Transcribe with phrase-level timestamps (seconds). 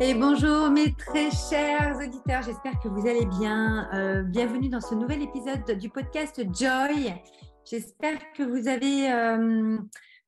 [0.00, 3.88] Et bonjour mes très chers auditeurs, j'espère que vous allez bien.
[3.94, 7.12] Euh, bienvenue dans ce nouvel épisode du podcast Joy.
[7.68, 9.76] J'espère que vous avez euh,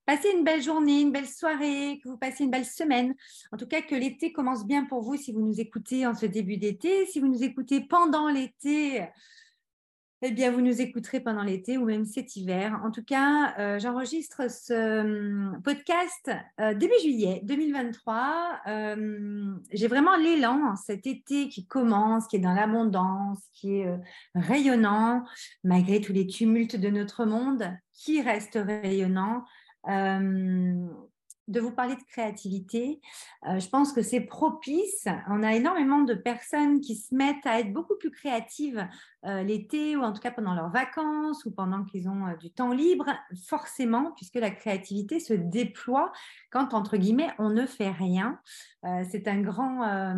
[0.05, 3.15] passé une belle journée, une belle soirée, que vous passez une belle semaine.
[3.53, 6.27] En tout cas, que l'été commence bien pour vous si vous nous écoutez en ce
[6.27, 7.07] début d'été.
[7.07, 9.05] Si vous nous écoutez pendant l'été,
[10.23, 12.79] eh bien, vous nous écouterez pendant l'été ou même cet hiver.
[12.85, 16.31] En tout cas, euh, j'enregistre ce hum, podcast
[16.61, 18.61] euh, début juillet 2023.
[18.67, 23.99] Euh, j'ai vraiment l'élan cet été qui commence, qui est dans l'abondance, qui est
[24.35, 25.25] rayonnant,
[25.65, 27.65] malgré tous les tumultes de notre monde,
[27.95, 29.45] qui reste rayonnant
[31.51, 33.01] de vous parler de créativité.
[33.49, 35.07] Euh, je pense que c'est propice.
[35.29, 38.87] On a énormément de personnes qui se mettent à être beaucoup plus créatives
[39.27, 42.51] euh, l'été ou en tout cas pendant leurs vacances ou pendant qu'ils ont euh, du
[42.51, 43.07] temps libre,
[43.49, 46.13] forcément, puisque la créativité se déploie
[46.51, 48.39] quand, entre guillemets, on ne fait rien.
[49.11, 50.15] c'est un grand,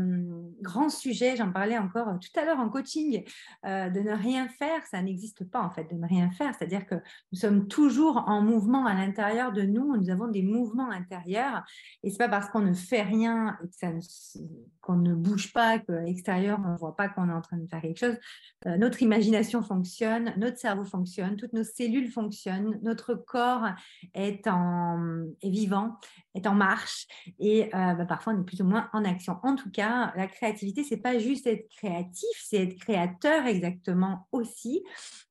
[0.60, 1.36] grand sujet.
[1.36, 3.24] J'en parlais encore tout à l'heure en coaching.
[3.64, 6.54] de ne rien faire, ça n'existe pas en fait, de ne rien faire.
[6.54, 6.94] C'est-à-dire que
[7.32, 9.96] nous sommes toujours en mouvement à l'intérieur de nous.
[9.96, 13.98] Nous avons des mouvements intérieurs et c'est pas parce qu'on ne fait rien et
[14.80, 17.66] qu'on ne bouge pas qu'à l'extérieur, on ne voit pas qu'on est en train de
[17.66, 18.16] faire quelque chose.
[18.66, 23.66] Euh, notre imagination fonctionne, notre cerveau fonctionne, toutes nos cellules fonctionnent, notre corps
[24.14, 25.96] est, en, est vivant,
[26.34, 27.06] est en marche
[27.38, 29.38] et euh, bah, parfois on est plus ou moins en action.
[29.42, 34.82] En tout cas, la créativité, c'est pas juste être créatif, c'est être créateur exactement aussi.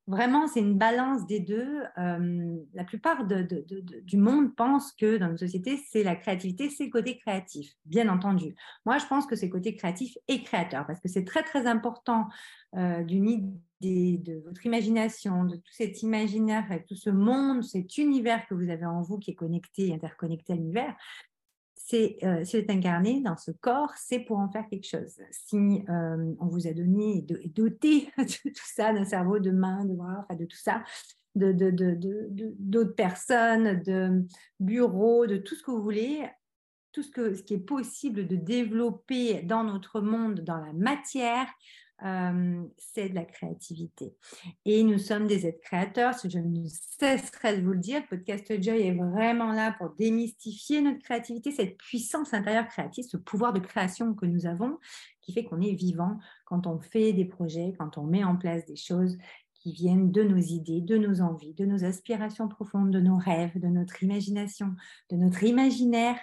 [0.08, 1.84] Vraiment, c'est une balance des deux.
[1.98, 6.90] Euh, la plupart du monde pense que dans une société, c'est la créativité, c'est le
[6.90, 8.56] côté créatif, bien entendu.
[8.86, 12.28] Moi, je pense que c'est côté créatif et créateur, parce que c'est très, très important
[12.76, 18.46] euh, d'une idée, de votre imagination, de tout cet imaginaire, tout ce monde, cet univers
[18.48, 20.96] que vous avez en vous qui est connecté, interconnecté à l'univers,
[21.92, 25.20] c'est euh, incarné dans ce corps, c'est pour en faire quelque chose.
[25.32, 29.84] Si euh, on vous a donné et doté de tout ça, d'un cerveau, de mains,
[29.84, 30.84] de bras, enfin de tout ça,
[31.36, 31.52] de,
[32.60, 34.26] d'autres personnes, de
[34.62, 36.30] bureaux, de tout ce que vous voulez,
[36.94, 41.48] tout ce, que, ce qui est possible de développer dans notre monde, dans la matière,
[42.04, 44.16] euh, c'est de la créativité.
[44.66, 48.02] Et nous sommes des êtres créateurs, je ne cesserai de vous le dire.
[48.02, 53.18] Le podcast Joy est vraiment là pour démystifier notre créativité, cette puissance intérieure créative, ce
[53.18, 54.78] pouvoir de création que nous avons,
[55.22, 58.66] qui fait qu'on est vivant quand on fait des projets, quand on met en place
[58.66, 59.18] des choses
[59.54, 63.60] qui viennent de nos idées, de nos envies, de nos aspirations profondes, de nos rêves,
[63.60, 64.76] de notre imagination,
[65.12, 66.18] de notre imaginaire.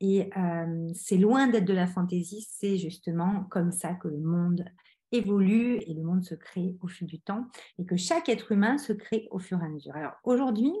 [0.00, 4.64] Et euh, c'est loin d'être de la fantaisie, c'est justement comme ça que le monde
[5.12, 7.46] évolue et le monde se crée au fil du temps
[7.78, 9.94] et que chaque être humain se crée au fur et à mesure.
[9.96, 10.72] Alors aujourd'hui,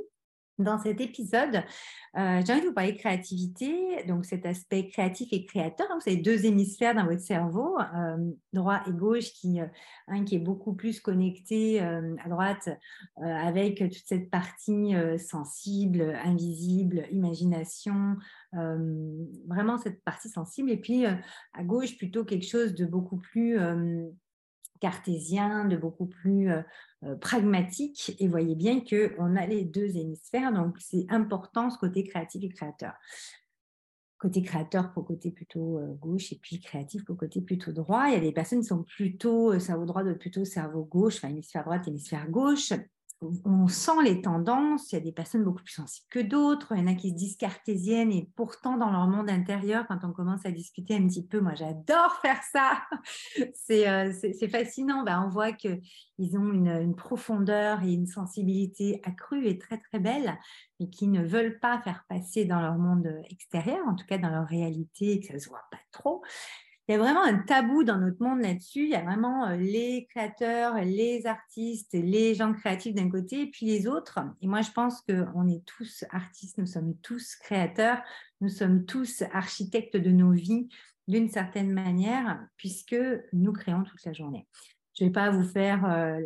[0.58, 1.62] dans cet épisode,
[2.16, 5.86] euh, j'ai envie de vous parler de créativité, donc cet aspect créatif et créateur.
[5.88, 9.66] Vous avez deux hémisphères dans votre cerveau, euh, droit et gauche, qui, euh,
[10.08, 12.68] un qui est beaucoup plus connecté à droite
[13.16, 18.16] avec toute cette partie sensible, invisible, imagination,
[18.52, 23.58] vraiment cette partie sensible, et puis à gauche plutôt quelque chose de beaucoup plus
[24.80, 26.62] cartésien, de beaucoup plus euh,
[27.04, 28.16] euh, pragmatique.
[28.18, 32.48] Et voyez bien qu'on a les deux hémisphères, donc c'est important ce côté créatif et
[32.48, 32.94] créateur.
[34.18, 38.06] Côté créateur pour côté plutôt euh, gauche et puis créatif pour côté plutôt droit.
[38.08, 41.64] Il y a des personnes qui sont plutôt cerveau droit, plutôt cerveau gauche, enfin hémisphère
[41.64, 42.72] droite, hémisphère gauche
[43.22, 44.92] on sent les tendances.
[44.92, 46.72] Il y a des personnes beaucoup plus sensibles que d'autres.
[46.72, 50.04] Il y en a qui se disent cartésiennes et pourtant dans leur monde intérieur, quand
[50.04, 52.82] on commence à discuter un petit peu, moi j'adore faire ça.
[53.70, 55.02] Euh, c'est fascinant.
[55.02, 60.38] Ben, on voit qu'ils ont une, profondeur et une sensibilité accrue et très très belle,
[60.80, 64.30] mais qui ne veulent pas faire passer dans leur monde extérieur, en tout cas dans
[64.30, 66.22] leur réalité, que ça se voit pas trop
[66.88, 68.84] il y a vraiment un tabou dans notre monde là-dessus.
[68.84, 73.50] Il y a vraiment euh, les créateurs, les artistes, les gens créatifs d'un côté, et
[73.50, 74.20] puis les autres.
[74.40, 78.00] Et moi, je pense qu'on est tous artistes, nous sommes tous créateurs,
[78.40, 80.68] nous sommes tous architectes de nos vies
[81.08, 82.96] d'une certaine manière, puisque
[83.32, 84.46] nous créons toute la journée.
[84.96, 86.20] Je ne vais pas vous faire euh,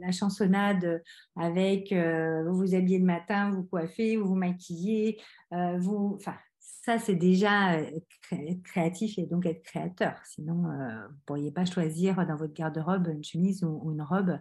[0.00, 1.02] la, chansonnade
[1.34, 6.36] avec euh, vous vous habillez le matin, vous coiffez, vous vous maquillez, vous, enfin,
[6.84, 10.16] ça, c'est déjà être créatif et donc être créateur.
[10.22, 14.38] Sinon, euh, vous ne pourriez pas choisir dans votre garde-robe une chemise ou, une robe.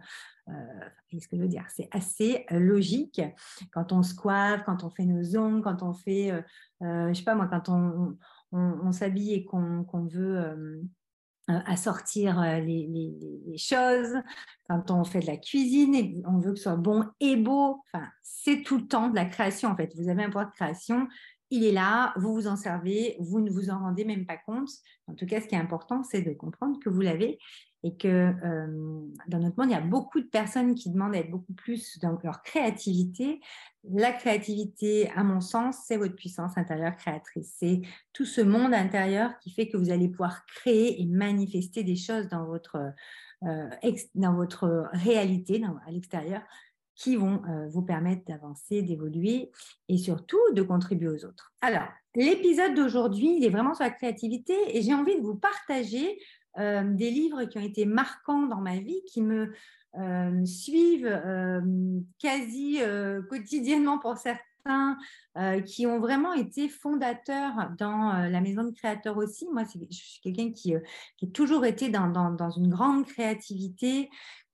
[0.50, 0.51] Euh,
[1.07, 1.63] Qu'est-ce que je veux dire?
[1.69, 3.22] C'est assez euh, logique.
[3.72, 6.42] Quand on se coiffe, quand on fait nos ongles, quand on fait, euh,
[6.81, 10.84] je sais pas moi, quand on, s'habille et qu'on veut
[11.48, 14.18] assortir les, choses,
[14.68, 17.81] quand on fait de la cuisine et on veut que ce soit bon et beau,
[17.88, 19.94] enfin, c'est tout le temps de la création en fait.
[19.95, 21.07] Vous avez un pouvoir de création
[21.53, 24.69] il est là, vous vous en servez, vous ne vous en rendez même pas compte.
[25.05, 27.38] En tout cas, ce qui est important, c'est de comprendre que vous l'avez
[27.83, 31.19] et que euh, dans notre monde, il y a beaucoup de personnes qui demandent à
[31.19, 33.39] être beaucoup plus dans leur créativité.
[33.83, 37.53] La créativité, à mon sens, c'est votre puissance intérieure créatrice.
[37.59, 37.81] C'est
[38.13, 42.29] tout ce monde intérieur qui fait que vous allez pouvoir créer et manifester des choses
[42.29, 42.77] dans votre,
[43.44, 43.69] euh,
[44.15, 46.41] dans votre réalité, à l'extérieur,
[46.95, 49.51] qui vont euh, vous permettre d'avancer, d'évoluer
[49.90, 51.54] et surtout de contribuer aux autres.
[51.62, 56.19] Alors, l'épisode d'aujourd'hui, il est vraiment sur la créativité et j'ai envie de vous partager
[56.60, 59.54] euh, des livres qui ont été marquants dans ma vie, qui me
[59.95, 61.22] euh, suivent
[62.19, 62.80] quasi
[63.30, 64.98] quotidiennement pour certains,
[65.66, 69.45] qui ont vraiment été fondateurs dans la maison de créateurs aussi.
[69.51, 70.80] Moi, je suis quelqu'un qui, a
[71.34, 74.10] toujours été dans une grande créativité,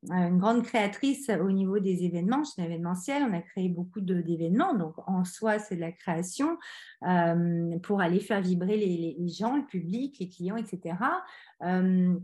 [0.08, 2.44] une grande créatrice au niveau des événements.
[2.44, 6.58] Je suis événementielle, on a créé beaucoup d'événements, donc en soi, c'est de la création
[7.08, 10.96] euh, pour aller faire vibrer les, gens, le public, les clients, etc.
[11.64, 12.18] Euh,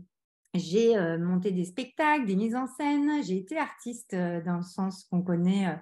[0.54, 5.04] j'ai euh, monté des spectacles, des mises en scène, j'ai été artiste dans le sens
[5.04, 5.76] qu'on connaît euh,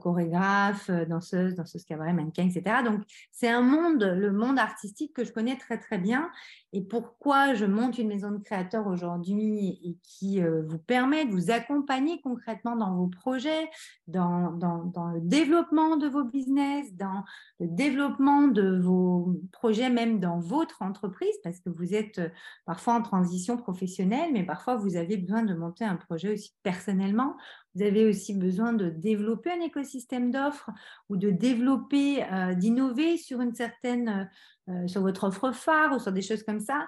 [0.00, 2.82] chorégraphe, euh, danseuse, danseuse cabaret, mannequin, etc.
[2.84, 6.30] Donc, c'est un monde, le monde artistique que je connais très, très bien.
[6.72, 11.32] Et pourquoi je monte une maison de créateurs aujourd'hui et qui euh, vous permet de
[11.32, 13.68] vous accompagner concrètement dans vos projets,
[14.06, 17.24] dans, dans, dans, le développement de vos business, dans
[17.60, 22.20] le développement de vos projets, même dans votre entreprise, parce que vous êtes
[22.64, 27.36] parfois en transition professionnelle, mais parfois vous avez besoin de monter un projet aussi personnellement
[27.74, 30.70] vous avez aussi besoin de développer un écosystème d'offres
[31.08, 34.28] ou de développer, euh, d'innover sur une certaine,
[34.68, 36.86] euh, euh, sur votre offre phare ou sur des choses comme ça.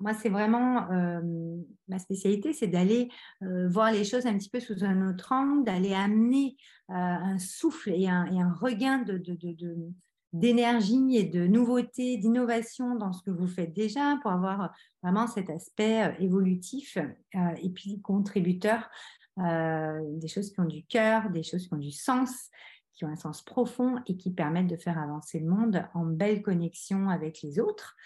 [0.00, 0.88] Moi, c'est vraiment
[1.88, 3.08] ma spécialité, c'est d'aller
[3.40, 6.56] voir les choses un petit peu sous un autre angle, d'aller amener
[6.88, 9.02] un souffle et un, regain
[10.34, 15.48] d'énergie et de nouveauté, d'innovation dans ce que vous faites déjà pour avoir vraiment cet
[15.48, 16.98] aspect évolutif
[17.34, 18.90] et puis contributeur
[19.38, 22.50] des choses qui ont du cœur, des choses qui ont du sens,
[22.92, 26.42] qui ont un sens profond et qui permettent de faire avancer le monde en belle
[26.42, 27.96] connexion avec les autres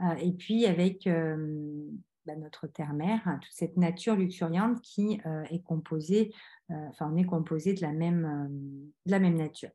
[0.00, 1.86] euh, et puis avec euh,
[2.26, 5.20] bah, notre terre-mère, hein, toute cette nature luxuriante qui
[5.50, 6.32] est composée,
[6.68, 9.70] enfin on est composé de la même, de la même nature.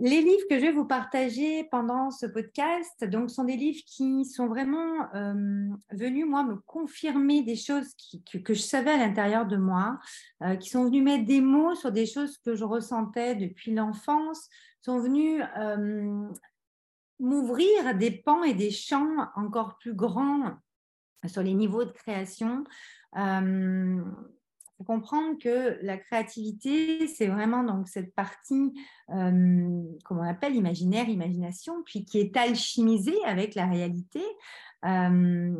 [0.00, 4.24] Les livres que je vais vous partager pendant ce podcast donc, sont des livres qui
[4.24, 7.96] sont vraiment euh, venus, moi, me confirmer des choses
[8.30, 9.98] que, je savais à l'intérieur de moi,
[10.44, 14.48] euh, qui sont venus mettre des mots sur des choses que je ressentais depuis l'enfance,
[14.82, 16.28] sont venus euh,
[17.18, 20.54] m'ouvrir des pans et des champs encore plus grands
[21.26, 22.62] sur les niveaux de création
[24.84, 28.72] comprendre que la créativité, c'est vraiment donc cette partie,
[29.10, 34.22] euh, comme on appelle, imaginaire, imagination, puis qui est alchimisée avec la réalité.
[34.84, 35.54] Euh,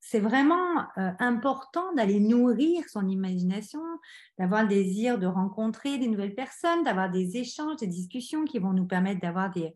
[0.00, 3.80] c'est vraiment euh, important d'aller nourrir son imagination,
[4.38, 8.72] d'avoir le désir de rencontrer des nouvelles personnes, d'avoir des échanges, des discussions qui vont
[8.72, 9.72] nous permettre d'avoir des,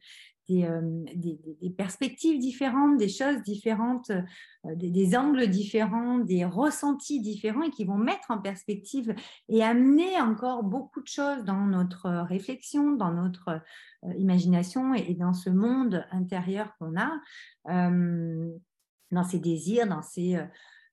[0.51, 0.81] euh,
[1.17, 7.71] des, des, perspectives différentes, des choses différentes, euh, des, angles différents, des ressentis différents et
[7.71, 9.13] qui vont mettre en perspective
[9.49, 13.61] et amener encore beaucoup de choses dans notre réflexion, dans notre
[14.05, 17.11] euh, imagination et, dans ce monde intérieur qu'on a,
[19.11, 20.39] dans ses désirs, dans ses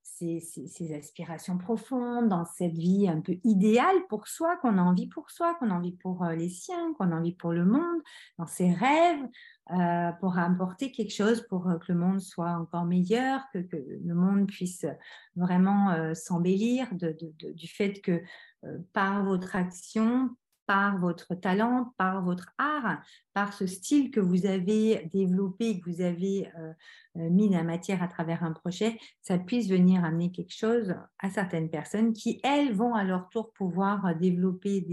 [0.03, 5.29] ces, aspirations profondes, dans cette vie un peu idéale pour soi, qu'on a envie pour
[5.29, 8.01] soi, qu'on a envie pour euh, les siens, qu'on a envie pour le monde,
[8.37, 9.25] dans ses rêves,
[9.71, 14.13] euh, pour apporter quelque chose pour euh, que le monde soit encore meilleur, que, le
[14.13, 14.85] monde puisse
[15.35, 18.21] vraiment s'embellir du fait que
[18.93, 20.29] par votre action,
[20.65, 23.01] par votre talent, par votre art,
[23.33, 26.73] par ce style que vous avez développé, que vous avez euh,
[27.17, 31.29] euh, mis la matière à travers un projet, ça puisse venir amener quelque chose à
[31.29, 34.85] certaines personnes qui, elles, vont à leur tour pouvoir développer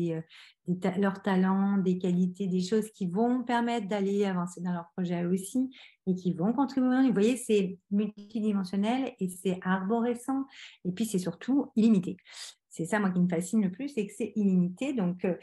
[0.68, 5.24] euh, leurs talents, des qualités, des choses qui vont permettre d'aller avancer dans leur projet
[5.24, 5.70] aussi
[6.06, 7.06] et qui vont contribuer.
[7.06, 10.46] Vous voyez, c'est multidimensionnel et c'est arborescent
[10.84, 12.16] et puis c'est surtout illimité
[12.70, 14.94] c'est ça moi qui me fascine le plus, c'est que c'est illimité.
[14.94, 15.34] Donc, euh,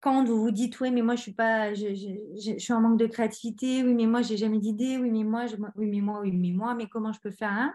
[0.00, 3.06] quand vous vous dites oui, mais moi je suis pas, je, suis en manque de
[3.06, 5.46] créativité, oui, mais moi j'ai jamais d'idée, oui, mais moi,
[5.76, 7.74] oui, mais moi, oui, mais moi, mais comment je peux faire un?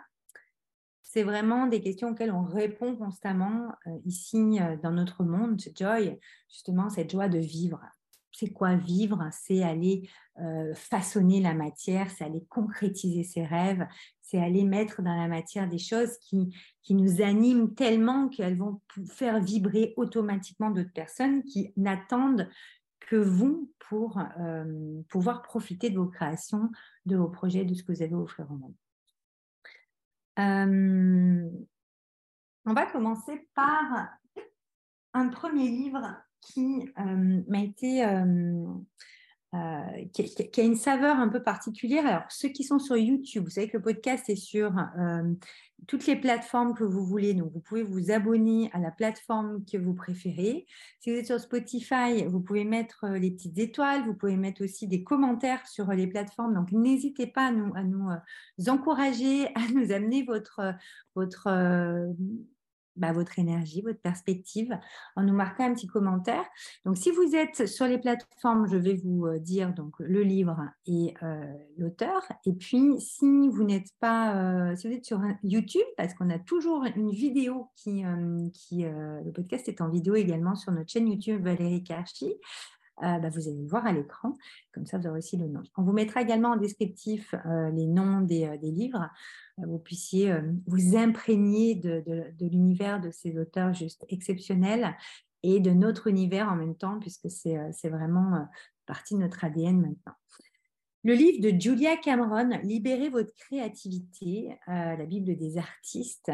[1.03, 6.17] C'est vraiment des questions auxquelles on répond constamment euh, ici euh, dans notre monde, Joy,
[6.49, 7.81] justement cette joie de vivre
[8.31, 9.27] c'est quoi vivre?
[9.31, 10.09] C'est aller
[10.39, 13.85] euh, façonner la matière, c'est aller concrétiser ses rêves,
[14.21, 16.53] c'est aller mettre dans la matière des choses qui,
[16.89, 22.49] nous animent tellement qu'elles vont faire vibrer automatiquement d'autres personnes qui n'attendent
[22.99, 24.19] que vous pour
[25.09, 26.71] pouvoir profiter de vos créations,
[27.05, 28.75] de vos projets, de ce que vous avez à offrir au monde.
[32.65, 34.17] on va commencer par
[35.13, 38.03] un premier livre qui m'a été
[39.53, 42.07] euh, qui, a une saveur un peu particulière.
[42.07, 45.23] Alors, ceux qui sont sur YouTube, vous savez que le podcast est sur euh,
[45.87, 47.33] toutes les plateformes que vous voulez.
[47.33, 50.65] Donc, vous pouvez vous abonner à la plateforme que vous préférez.
[51.01, 54.05] Si vous êtes sur Spotify, vous pouvez mettre euh, les petites étoiles.
[54.05, 56.53] Vous pouvez mettre aussi des commentaires sur les plateformes.
[56.53, 60.61] Donc, n'hésitez pas à nous, à encourager, à nous amener votre,
[61.13, 61.49] votre
[62.95, 64.77] bah, votre énergie, votre perspective,
[65.15, 66.43] en nous marquant un petit commentaire.
[66.85, 70.59] Donc, si vous êtes sur les plateformes, je vais vous euh, dire donc le livre
[70.85, 71.43] et euh,
[71.77, 72.21] l'auteur.
[72.45, 76.39] Et puis, si vous n'êtes pas, euh, si vous êtes sur YouTube, parce qu'on a
[76.39, 78.03] toujours une vidéo qui,
[78.53, 82.33] qui le podcast est en vidéo également sur notre chaîne YouTube Valérie Karchi.
[83.03, 84.37] Euh, bah, vous allez le voir à l'écran.
[84.73, 85.63] Comme ça, vous aurez aussi le nom.
[85.77, 89.09] On vous mettra également en descriptif euh, les noms des, euh, livres.
[89.57, 90.33] vous puissiez
[90.67, 92.03] vous imprégner de,
[92.39, 94.95] l'univers de ces auteurs juste exceptionnels
[95.43, 98.47] et de notre univers en même temps, puisque c'est vraiment
[98.85, 100.13] partie de notre ADN maintenant.
[101.03, 106.31] Le livre de Julia Cameron, Libérez votre créativité, la Bible des artistes.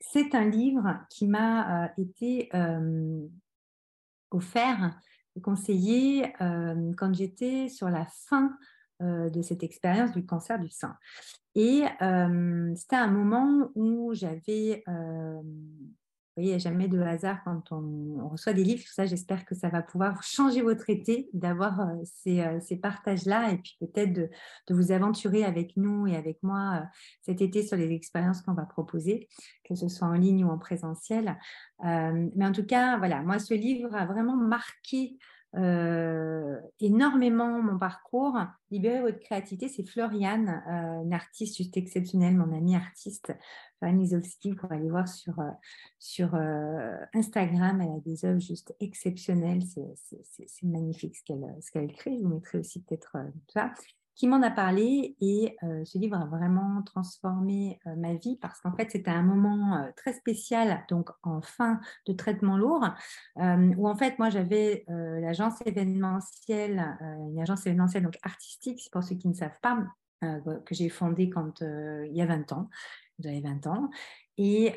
[0.00, 2.50] c'est un livre qui m'a été
[4.30, 4.98] offert
[5.40, 8.56] conseillé euh, quand j'étais sur la fin
[9.02, 10.96] euh, de cette expérience du cancer du sein.
[11.54, 14.84] Et euh, c'était un moment où j'avais
[16.40, 18.84] il n'y a jamais de hasard quand on, reçoit des livres.
[18.86, 21.94] ça, j'espère que ça va pouvoir changer votre été, d'avoir euh,
[22.28, 24.30] euh, ces, partages-là et puis peut-être de,
[24.70, 26.86] vous aventurer avec nous et avec moi euh,
[27.22, 29.28] cet été sur les expériences qu'on va proposer,
[29.64, 31.36] que ce soit en ligne ou en présentiel.
[31.82, 35.18] mais en tout cas, voilà, moi, ce livre a vraiment marqué
[35.56, 38.38] euh, énormément mon parcours.
[38.70, 43.32] Libérer votre créativité, c'est Floriane, euh, une artiste juste exceptionnelle, mon amie artiste,
[43.78, 45.50] Floriane Izowski, pour aller voir sur, euh,
[45.98, 46.34] sur
[47.14, 47.80] Instagram.
[47.80, 49.62] Elle a des œuvres juste exceptionnelles.
[49.64, 52.16] C'est magnifique ce qu'elle qu'elle crée.
[52.16, 53.16] Je vous mettrai aussi peut-être
[53.48, 53.72] ça
[54.14, 58.60] qui m'en a parlé et euh, ce livre a vraiment transformé euh, ma vie parce
[58.60, 62.86] qu'en fait c'était un moment euh, très spécial donc en fin de traitement lourd
[63.36, 66.98] où en fait moi j'avais l'agence événementielle
[67.30, 69.78] une agence événementielle donc artistique pour ceux qui ne savent pas
[70.20, 72.68] que j'ai fondée quand il y a 20 ans
[73.22, 73.90] j'avais 20 ans
[74.42, 74.72] et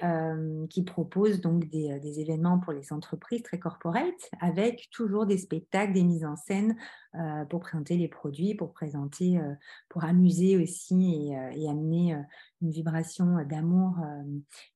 [0.69, 5.93] qui propose donc des, des, événements pour les entreprises très corporate avec toujours des spectacles,
[5.93, 6.75] des mises en scène
[7.49, 9.39] pour présenter les produits, pour présenter,
[9.87, 12.21] pour amuser aussi et, amener
[12.61, 13.95] une vibration d'amour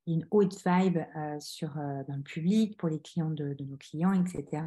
[0.06, 1.00] une haute vibe
[1.42, 4.64] sur, dans le public, pour les clients de nos clients, etc.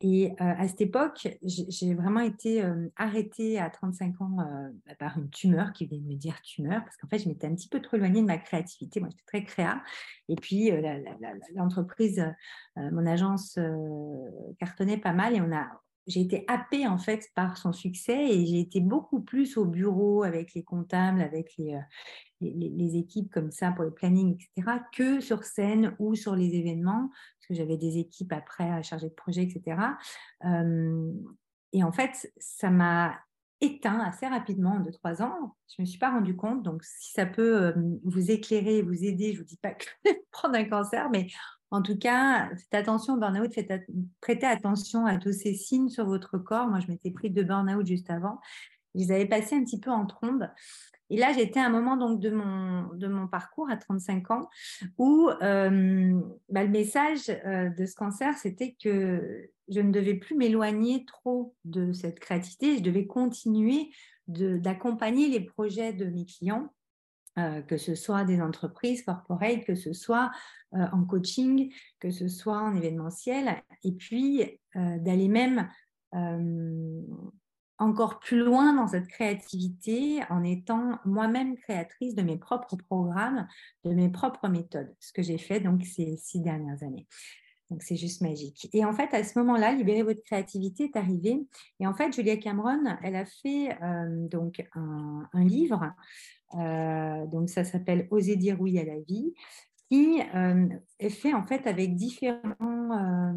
[0.00, 5.18] Et euh, à cette époque, j'ai vraiment été euh, arrêtée à 35 ans euh, par
[5.18, 7.68] une tumeur qui venait de me dire tumeur, parce qu'en fait, je m'étais un petit
[7.68, 9.00] peu trop éloignée de ma créativité.
[9.00, 9.82] Moi, j'étais très créa.
[10.28, 10.70] Et puis,
[11.54, 12.24] l'entreprise,
[12.76, 13.58] mon agence
[14.58, 15.66] cartonnait pas mal et on a,
[16.06, 20.22] j'ai été happée en fait par son succès et j'ai été beaucoup plus au bureau
[20.22, 21.78] avec les comptables, avec les,
[22.40, 27.10] les, équipes comme ça pour le planning, etc., que sur scène ou sur les événements,
[27.46, 29.76] que j'avais des équipes après à charger de projet, etc.
[31.72, 33.18] et en fait, ça m'a
[33.60, 35.56] éteint assez rapidement en 2-3 ans.
[35.68, 36.62] Je ne me suis pas rendu compte.
[36.62, 37.74] Donc, si ça peut
[38.04, 39.86] vous éclairer, vous aider, je ne vous dis pas que
[40.30, 41.28] prendre un cancer, mais
[41.70, 43.52] en tout cas, faites attention au burn-out,
[44.20, 46.68] prêtez attention à tous ces signes sur votre corps.
[46.68, 48.38] Moi, je m'étais pris de burn-out juste avant.
[48.94, 50.48] Je les avais passés un petit peu en trombe.
[51.10, 54.48] Et là, j'étais à un moment donc, de, mon, de mon parcours à 35 ans
[54.98, 60.36] où euh, bah, le message euh, de ce cancer, c'était que je ne devais plus
[60.36, 62.78] m'éloigner trop de cette créativité.
[62.78, 63.90] Je devais continuer
[64.26, 66.72] d'accompagner les projets de mes clients
[67.36, 70.30] euh, que ce soit des entreprises corporate, que ce soit
[70.72, 75.68] en coaching, que ce soit en événementiel, et puis d'aller même
[77.78, 83.48] encore plus loin dans cette créativité en étant moi-même créatrice de mes propres programmes,
[83.84, 87.06] de mes propres méthodes, ce que j'ai fait donc ces six dernières années.
[87.70, 88.68] Donc c'est juste magique.
[88.72, 91.46] Et en fait, à ce moment-là, Libérer votre créativité est arrivé.
[91.80, 95.90] Et en fait, Julia Cameron, elle a fait euh, donc un, livre.
[96.54, 99.34] Euh, donc ça s'appelle Oser dire oui à la vie,
[99.90, 103.34] qui euh, est fait en fait avec différents,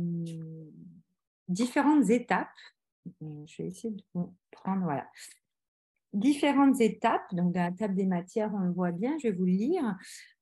[1.48, 2.50] différentes étapes
[3.22, 4.04] je vais essayer de
[4.52, 5.08] prendre, voilà.
[6.14, 9.46] Différentes étapes, donc dans la table des matières, on le voit bien, je vais vous
[9.46, 9.96] le lire.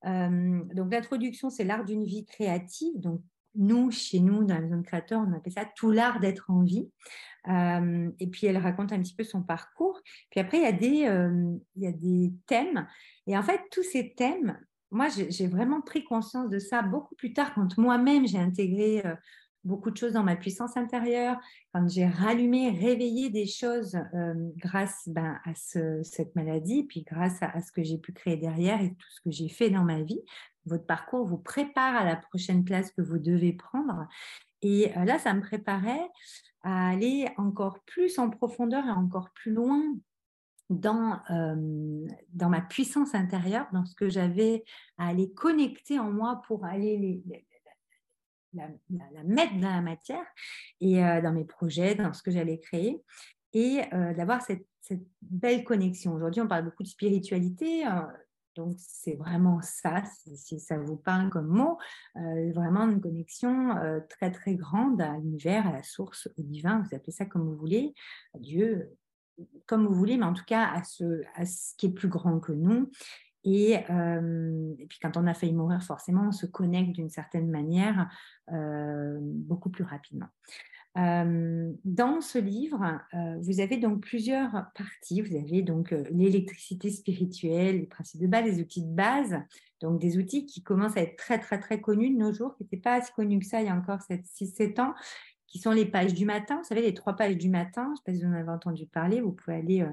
[0.06, 3.22] Euh, donc l'introduction, c'est l'art d'une vie créative, donc
[3.56, 6.90] nous, chez nous, dans la zone créateur, on appelle ça tout l'art d'être en vie.
[7.48, 10.00] Euh, et puis, elle raconte un petit peu son parcours.
[10.30, 12.88] Puis après, il y, a des, euh, il y a des thèmes.
[13.28, 14.60] Et en fait, tous ces thèmes,
[14.92, 19.16] moi, j'ai vraiment pris conscience de ça beaucoup plus tard quand moi-même, j'ai intégré euh,
[19.66, 21.38] beaucoup de choses dans ma puissance intérieure,
[21.74, 23.98] quand j'ai rallumé, réveillé des choses
[24.58, 28.90] grâce ben, à cette maladie, puis grâce à ce que j'ai pu créer derrière et
[28.90, 30.22] tout ce que j'ai fait dans ma vie
[30.66, 34.08] votre parcours vous prépare à la prochaine classe que vous devez prendre.
[34.62, 36.10] Et euh, là, ça me préparait
[36.64, 39.82] à aller encore plus en profondeur et encore plus loin
[40.70, 44.64] dans, euh, dans ma puissance intérieure, dans ce que j'avais
[44.98, 47.24] à aller connecter en moi pour aller
[48.56, 50.26] la, mettre dans la matière
[50.82, 53.02] et euh, dans mes projets, dans ce que j'allais créer
[53.54, 53.82] et
[54.18, 54.68] d'avoir cette,
[55.22, 56.14] belle connexion.
[56.14, 57.86] Aujourd'hui, on parle beaucoup de spiritualité.
[58.56, 61.78] Donc, c'est vraiment ça, si ça vous parle comme mot,
[62.16, 66.82] euh, vraiment une connexion euh, très, très grande à l'univers, à la source, au divin,
[66.82, 67.94] vous appelez ça comme vous voulez,
[68.34, 68.94] à Dieu,
[69.66, 72.40] comme vous voulez, mais en tout cas à ce, à ce qui est plus grand
[72.40, 72.90] que nous.
[73.46, 77.50] Et, euh, et, puis quand on a failli mourir, forcément, on se connecte d'une certaine
[77.50, 78.10] manière
[79.48, 80.28] beaucoup plus rapidement.
[80.98, 85.22] Euh, dans ce livre, euh, vous avez donc plusieurs parties.
[85.22, 89.36] Vous avez donc euh, l'électricité spirituelle, les principes de base, les outils de base,
[89.82, 92.64] donc des outils qui commencent à être très très très connus de nos jours, qui
[92.64, 94.94] n'étaient pas assez connus que ça il y a encore 6-7 ans,
[95.56, 96.58] qui sont les pages du matin.
[96.58, 98.50] Vous savez, les trois pages du matin, je ne sais pas si vous en avez
[98.50, 99.88] entendu parler, vous pouvez aller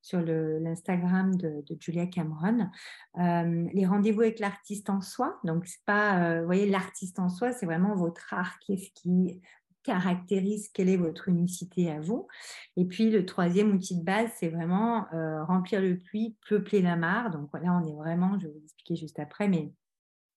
[0.00, 2.70] sur l'Instagram de, Julia Cameron.
[3.16, 7.66] les rendez-vous avec l'artiste en soi, donc c'est pas, vous voyez, l'artiste en soi, c'est
[7.66, 9.40] vraiment votre art, qu'est-ce qui
[9.82, 12.28] caractérise quelle est votre unicité à vous?
[12.76, 16.94] Et puis le troisième outil de base, c'est vraiment euh, remplir le puits, peupler la
[16.94, 17.30] mare.
[17.30, 19.72] Donc voilà, on est vraiment, je vais vous expliquer juste après, mais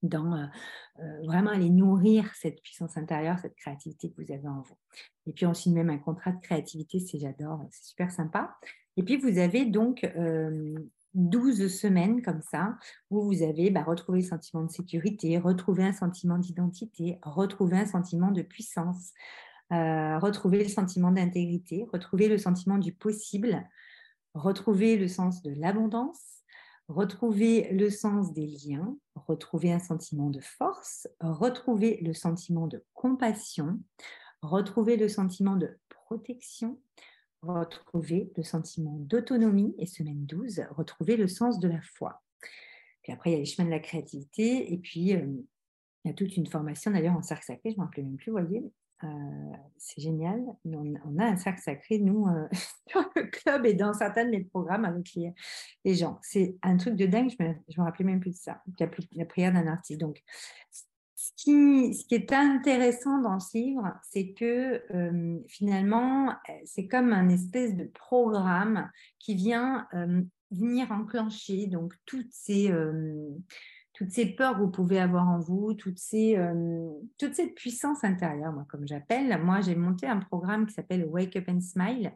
[0.04, 0.46] dans euh,
[1.00, 4.78] euh, vraiment aller nourrir cette puissance intérieure, cette créativité que vous avez en vous.
[5.26, 8.56] Et puis on signe même un contrat de créativité, c'est j'adore, c'est super sympa.
[8.98, 10.06] Et puis vous avez donc
[11.14, 12.78] 12 semaines comme ça,
[13.10, 17.86] où vous avez bah, retrouvé le sentiment de sécurité, retrouvé un sentiment d'identité, retrouvé un
[17.86, 19.12] sentiment de puissance,
[19.74, 23.66] euh, retrouver le sentiment d'intégrité, retrouver le sentiment du possible,
[24.34, 26.41] retrouver le sens de l'abondance,
[26.92, 33.80] retrouver le sens des liens, retrouver un sentiment de force, retrouver le sentiment de compassion,
[34.42, 36.80] retrouver le sentiment de protection,
[37.42, 42.22] retrouver le sentiment d'autonomie et semaine 12, retrouver le sens de la foi.
[43.04, 45.26] Puis après, il y a les chemins de la créativité et puis euh,
[46.04, 48.18] il y a toute une formation d'ailleurs en cercle sacré, je ne me rappelle même
[48.18, 48.64] plus, vous voyez.
[49.04, 49.08] Euh,
[49.78, 50.44] c'est génial.
[50.66, 52.48] On, a un cercle sacré, nous, euh,
[52.94, 55.34] dans le club et dans certains de mes programmes avec les,
[55.86, 56.20] les gens.
[56.22, 58.90] C'est un truc de dingue, je ne me, me, rappelais même plus de ça, la,
[59.14, 60.00] la prière d'un artiste.
[60.00, 60.22] Donc,
[61.16, 66.36] ce qui, est intéressant dans ce livre, c'est que euh, finalement,
[66.66, 69.88] c'est comme un espèce de programme qui vient
[70.52, 72.72] venir enclencher donc toutes ces,
[74.02, 76.36] toutes ces peurs que vous pouvez avoir en vous, ces,
[77.20, 79.40] toute cette puissance intérieure, moi, comme j'appelle.
[79.44, 82.12] Moi, j'ai monté un programme qui s'appelle Wake Up and Smile,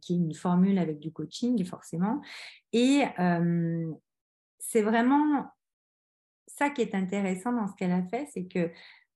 [0.00, 2.22] qui est une formule avec du coaching, forcément.
[2.72, 3.02] Et
[4.60, 5.46] c'est vraiment
[6.46, 8.70] ça qui est intéressant dans ce qu'elle a fait, c'est que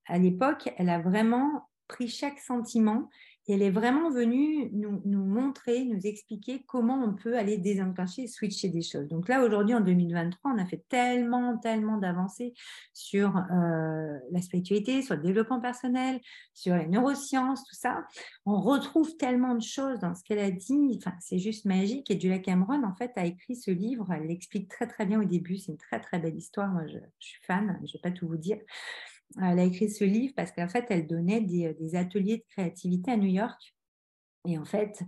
[0.07, 3.09] à l'époque, elle a vraiment pris chaque sentiment
[3.49, 8.69] elle est vraiment venue nous, montrer, nous expliquer comment on peut aller désenclencher et switcher
[8.69, 9.09] des choses.
[9.09, 12.55] Donc là, aujourd'hui, en 2023, on a fait tellement, tellement d'avancées
[12.93, 16.21] sur euh, la spiritualité, sur le développement personnel,
[16.55, 18.05] sur les neurosciences, tout ça.
[18.47, 20.97] On retrouve tellement de choses dans ce qu'elle a dit.
[20.97, 22.11] Enfin, c'est juste magique.
[22.11, 24.07] Et Julia Cameron, en fait, a écrit ce livre.
[24.13, 25.57] Elle l'explique très, très bien au début.
[25.59, 26.69] C'est une très, très belle histoire.
[26.69, 27.79] Moi, je, je suis fan.
[27.81, 28.59] Je ne vais pas tout vous dire
[29.39, 33.17] elle a écrit ce livre parce qu'en fait, elle donnait des, ateliers de créativité à
[33.17, 33.75] New York.
[34.47, 35.03] Et en fait,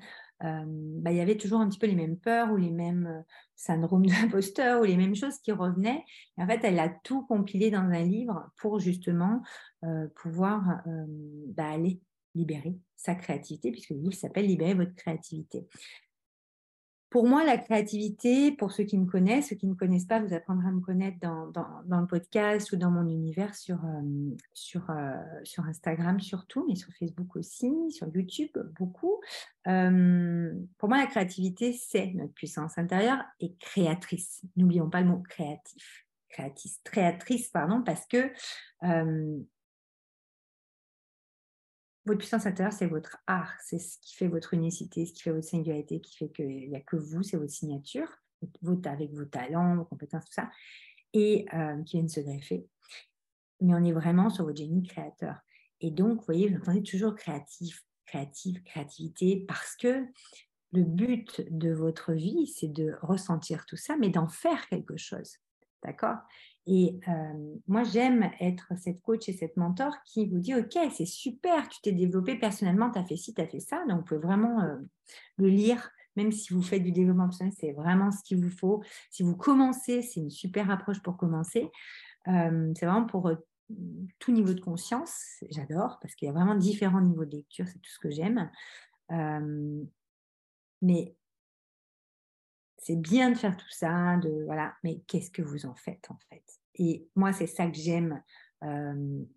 [0.44, 3.06] euh, bah, il y avait toujours un petit peu les mêmes peurs ou les mêmes
[3.06, 3.22] euh,
[3.56, 6.04] syndromes d'imposteur ou les mêmes choses qui revenaient.
[6.38, 9.42] Et en fait, elle a tout compilé dans un livre pour justement
[9.84, 10.82] euh, pouvoir
[11.56, 12.00] bah, aller
[12.34, 15.66] libérer sa créativité, puisque le livre s'appelle Libérer votre créativité.
[17.12, 20.18] Pour moi, la créativité, pour ceux qui me connaissent, ceux qui ne me connaissent pas,
[20.18, 25.14] vous apprendrez à me connaître dans, le podcast ou dans mon univers sur, euh, euh,
[25.44, 29.20] sur Instagram surtout, mais sur Facebook aussi, sur YouTube beaucoup.
[29.68, 34.40] Euh, pour moi, la créativité, c'est notre puissance intérieure et créatrice.
[34.56, 36.06] N'oublions pas le mot créatif.
[36.30, 38.32] Créatrice, créatrice pardon, parce que
[42.04, 45.30] votre puissance intérieure, c'est votre art, c'est ce qui fait votre unicité, ce qui fait
[45.30, 48.08] votre singularité, qui fait qu'il n'y a que vous, c'est votre signature,
[48.84, 50.50] avec vos talents, vos compétences, tout ça,
[51.12, 51.46] et
[51.86, 52.66] qui viennent se greffer.
[53.60, 55.36] mais on est vraiment sur votre génie créateur.
[55.80, 60.04] Et donc, vous voyez, vous entendez toujours créatif, créative, créativité, parce que
[60.72, 65.36] le but de votre vie, c'est de ressentir tout ça, mais d'en faire quelque chose.
[65.82, 66.18] D'accord?
[66.66, 71.06] Et euh, moi, j'aime être cette coach et cette mentor qui vous dit, OK, c'est
[71.06, 73.84] super, tu t'es développé personnellement, tu as fait ci, tu as fait ça.
[73.88, 74.76] Donc, vous pouvez vraiment euh,
[75.38, 78.82] le lire, même si vous faites du développement personnel, c'est vraiment ce qu'il vous faut.
[79.10, 81.68] Si vous commencez, c'est une super approche pour commencer.
[82.28, 83.32] Euh, c'est vraiment pour
[84.20, 85.42] tout niveau de conscience.
[85.50, 88.50] J'adore parce qu'il y a vraiment différents niveaux de lecture, c'est tout ce que j'aime.
[90.80, 91.16] mais
[92.82, 96.18] c'est bien de faire tout ça, de voilà, mais qu'est-ce que vous en faites en
[96.28, 96.44] fait?
[96.74, 98.22] Et moi, c'est ça que j'aime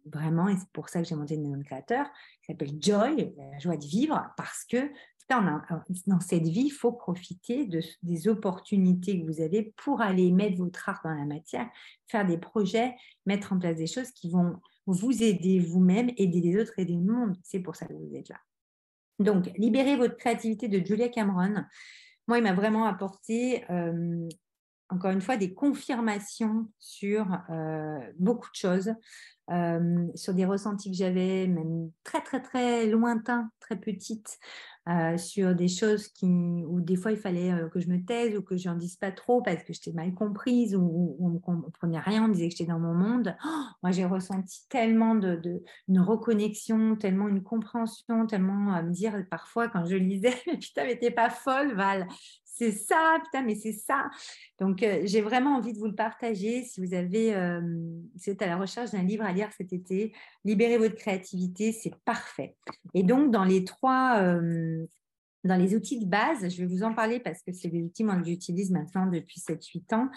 [0.05, 2.05] vraiment, et c'est pour ça que j'ai monté une créateur
[2.41, 4.91] qui s'appelle Joy, la joie de vivre, parce que
[5.27, 10.57] dans cette vie, il faut profiter de, des opportunités que vous avez pour aller mettre
[10.57, 11.67] votre art dans la matière,
[12.05, 16.61] faire des projets, mettre en place des choses qui vont vous aider vous-même, aider les
[16.61, 17.35] autres, aider le monde.
[17.41, 18.39] C'est pour ça que vous êtes là.
[19.17, 21.63] Donc, libérez votre créativité de Julia Cameron.
[22.27, 24.27] Moi, il m'a vraiment apporté, euh,
[24.89, 28.93] encore une fois, des confirmations sur euh, beaucoup de choses,
[29.51, 34.39] euh, sur des ressentis que j'avais, même très, très, très lointains, très petites.
[34.87, 38.37] Euh, sur des choses qui, où des fois il fallait euh, que je me taise
[38.37, 41.39] ou que je n'en dise pas trop parce que j'étais mal comprise ou, on ne
[41.39, 43.35] comprenait rien, on disait que j'étais dans mon monde.
[43.81, 49.25] Moi, j'ai ressenti tellement de, de, une reconnexion, tellement une compréhension, tellement à me dire
[49.31, 52.07] parfois quand je lisais, putain, mais t'es pas folle, Val,
[52.57, 54.09] c'est ça, putain, mais c'est ça.
[54.59, 56.63] Donc, euh, j'ai vraiment envie de vous le partager.
[56.63, 57.61] Si vous avez, euh,
[58.25, 60.13] êtes à la recherche d'un livre à lire cet été,
[60.45, 62.55] libérez votre créativité, c'est parfait.
[62.93, 64.85] Et donc, dans les trois, euh,
[65.43, 68.05] dans les outils de base, je vais vous en parler parce que c'est des outils
[68.05, 70.09] moi, que j'utilise maintenant depuis 7-8 ans.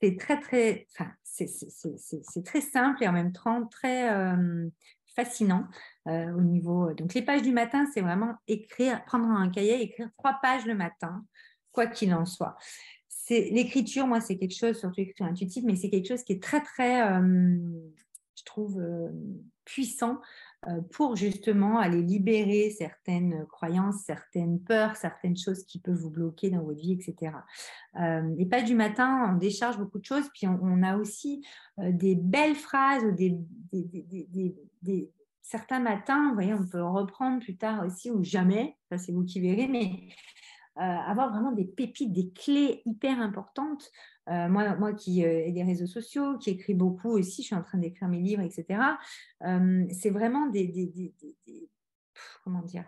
[0.00, 4.10] c'est très, très, enfin, c'est très simple et en même temps très
[5.16, 5.66] fascinant.
[6.08, 6.90] Euh, au niveau.
[6.90, 10.64] Euh, donc, les pages du matin, c'est vraiment écrire, prendre un cahier, écrire trois pages
[10.64, 11.24] le matin,
[11.72, 12.56] quoi qu'il en soit.
[13.08, 16.42] C'est l'écriture, moi, c'est quelque chose, surtout l'écriture intuitive, mais c'est quelque chose qui est
[16.42, 17.58] très, très, euh,
[18.38, 18.80] je trouve,
[19.64, 20.20] puissant
[20.92, 26.62] pour justement aller libérer certaines croyances, certaines peurs, certaines choses qui peuvent vous bloquer dans
[26.62, 27.32] votre vie, etc.
[28.36, 31.44] les pages du matin, on décharge beaucoup de choses, puis on, a aussi
[31.78, 33.38] des belles phrases ou des,
[34.82, 35.10] des,
[35.42, 39.24] certains matins, vous voyez, on peut reprendre plus tard aussi ou jamais, ça c'est vous
[39.24, 40.08] qui verrez, mais
[40.78, 43.90] euh, avoir vraiment des pépites, des clés hyper importantes.
[44.28, 47.54] Euh, moi, moi qui euh, ai des réseaux sociaux, qui écris beaucoup aussi, je suis
[47.54, 48.98] en train d'écrire mes livres, etc.
[49.90, 51.14] c'est vraiment des,
[52.44, 52.84] comment dire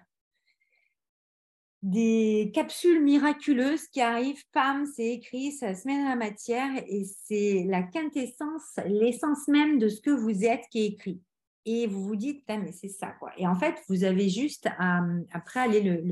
[1.83, 7.05] des capsules miraculeuses qui arrivent, pam, c'est écrit, ça se met dans la matière et
[7.05, 11.23] c'est la quintessence, l'essence même de ce que vous êtes qui est écrit
[11.65, 13.09] et vous vous dites, mais c'est ça.
[13.19, 13.31] quoi.
[13.37, 16.03] Et en fait, vous avez juste à, après aller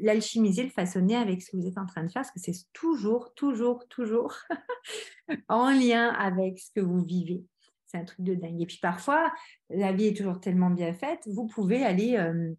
[0.00, 2.52] l'alchimiser, le, façonner avec ce que vous êtes en train de faire, parce que c'est
[2.72, 4.34] toujours, toujours, toujours
[5.48, 7.44] en lien avec ce que vous vivez.
[7.86, 8.60] C'est un truc de dingue.
[8.60, 9.32] Et puis parfois,
[9.70, 12.52] la vie est toujours tellement bien faite, vous pouvez aller euh,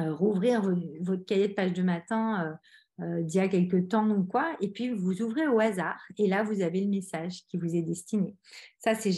[0.00, 0.62] euh, rouvrir
[1.00, 2.46] votre, cahier de page de matin.
[2.46, 2.54] Euh,
[3.02, 6.28] euh, d'il y a quelques temps ou quoi, et puis vous ouvrez au hasard, et
[6.28, 8.36] là, vous avez le message qui vous est destiné.
[8.78, 9.12] Ça, c'est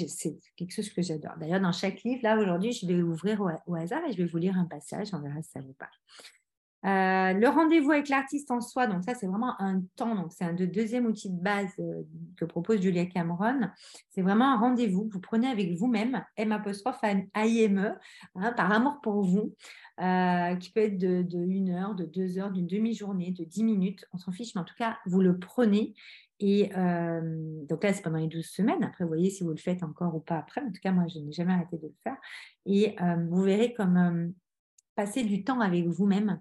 [0.57, 1.35] quelque chose que j'adore.
[1.39, 4.39] D'ailleurs, dans chaque livre, là, aujourd'hui, je vais ouvrir au, hasard et je vais vous
[4.39, 5.91] lire un passage, on verra si ça vous parle.
[6.85, 10.45] Euh, le rendez-vous avec l'artiste en soi, donc ça c'est vraiment un temps, donc c'est
[10.45, 12.03] un de deuxième outil de base euh,
[12.37, 13.71] que propose Julia Cameron.
[14.11, 17.93] C'est vraiment un rendez-vous que vous prenez avec vous-même, M apostrophe A I M E,
[18.35, 19.55] hein, par amour pour vous,
[20.01, 24.07] euh, qui peut être de, une heure, de deux heures, d'une demi-journée, de dix minutes,
[24.13, 25.95] on s'en fiche, mais en tout cas vous le prenez.
[26.41, 26.71] Et
[27.69, 28.83] donc là, c'est pendant les douze semaines.
[28.83, 30.61] Après, vous voyez si vous le faites encore ou pas après.
[30.61, 32.17] En tout cas, moi, je n'ai jamais arrêté de le faire.
[32.67, 32.97] Et
[33.31, 34.35] vous verrez comme
[34.95, 36.41] passer du temps avec vous-même,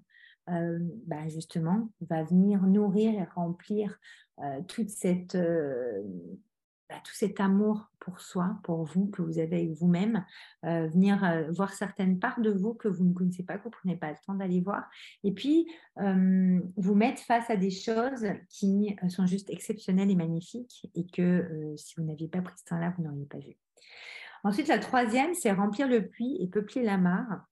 [0.49, 3.97] euh, bah, justement, va venir nourrir et remplir
[4.39, 6.03] euh, toute cette, euh,
[6.93, 10.25] bah, tout cet amour pour soi, pour vous, que vous avez avec vous-même,
[10.62, 13.95] venir voir certaines parts de vous que vous ne connaissez pas, que vous ne prenez
[13.95, 14.89] pas le temps d'aller voir,
[15.23, 21.06] et puis vous mettre face à des choses qui sont juste exceptionnelles et magnifiques, et
[21.08, 23.56] que si vous n'aviez pas pris ce temps-là, vous n'auriez pas vu.
[24.43, 27.45] Ensuite, la troisième, c'est remplir le puits et peupler la mare.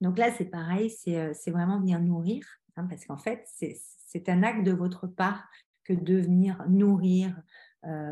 [0.00, 2.44] Donc là, c'est pareil, c'est euh, vraiment venir nourrir,
[2.76, 5.46] hein, parce qu'en fait, c'est un acte de votre part
[5.84, 7.40] que de venir nourrir euh,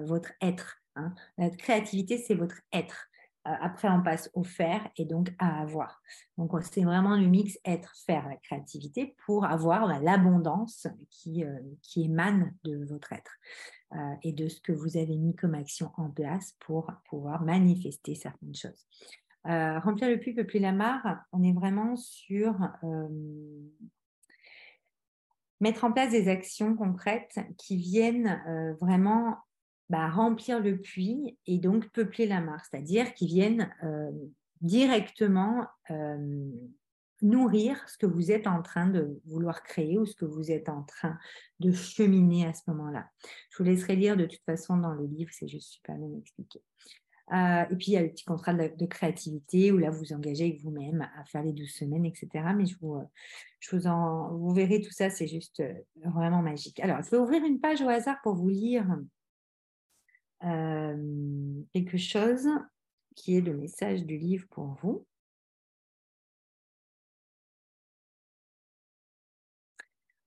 [0.05, 0.77] votre être.
[0.97, 1.15] Hein.
[1.39, 3.09] La créativité, c'est votre être.
[3.45, 6.03] après, on passe au faire et donc à avoir.
[6.37, 11.45] Donc, c'est vraiment le mix être, faire, la créativité pour avoir bah, l'abondance qui,
[11.83, 13.39] qui émane de votre être
[14.23, 18.55] et de ce que vous avez mis comme action en place pour pouvoir manifester certaines
[18.55, 18.87] choses.
[19.45, 22.55] remplir le puits, peupler la mare, on est vraiment sur
[25.61, 29.37] mettre en place des actions concrètes qui viennent euh, vraiment
[29.91, 34.13] bah, remplir le puits et donc peupler la mare, c'est-à-dire qui viennent euh,
[34.61, 36.49] directement euh,
[37.23, 40.69] nourrir ce que vous êtes en train de vouloir créer ou ce que vous êtes
[40.69, 41.19] en train
[41.59, 43.11] de cheminer à ce moment-là.
[43.51, 46.63] Je vous laisserai lire de toute façon dans le livre, c'est juste super bien expliqué.
[47.33, 50.45] Euh, et puis, il y a le petit contrat de, créativité où là, vous engagez
[50.45, 52.29] avec vous-même à faire les 12 semaines, etc.
[52.57, 53.01] Mais je vous,
[53.59, 55.63] je vous, en, vous verrez tout ça, c'est juste
[56.05, 56.79] vraiment magique.
[56.79, 58.87] Alors, je vais ouvrir une page au hasard pour vous lire
[60.41, 62.49] quelque chose
[63.17, 65.07] qui est le message du livre pour vous.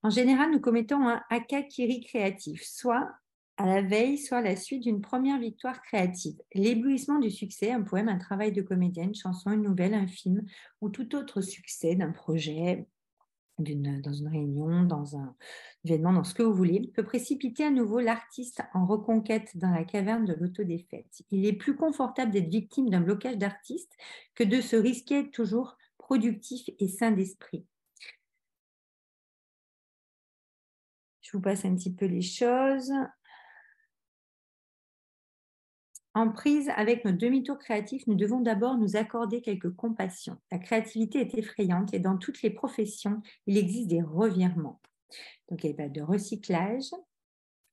[0.02, 3.10] En général, nous commettons un akakiri créatif, soit
[3.56, 6.36] à la veille, soit à la suite d'une première victoire créative.
[6.52, 10.42] L'éblouissement du succès, un poème, un travail de comédienne, une chanson, une nouvelle, un film
[10.80, 12.86] ou tout autre succès d'un projet,
[13.58, 15.34] dans une réunion, dans un
[15.84, 19.84] événement, dans ce que vous voulez, peut précipiter à nouveau l'artiste en reconquête dans la
[19.84, 21.22] caverne de l'autodéfaite.
[21.30, 23.92] Il est plus confortable d'être victime d'un blocage d'artiste
[24.34, 27.64] que de se risquer toujours productif et sain d'esprit.
[31.22, 32.92] Je vous passe un petit peu les choses.
[36.14, 40.38] En prise avec notre demi-tour créatif, nous devons d'abord nous accorder quelques compassions.
[40.52, 44.80] La créativité est effrayante et dans toutes les professions, il existe des revirements.
[45.48, 46.90] Donc, il n'y a pas de recyclage.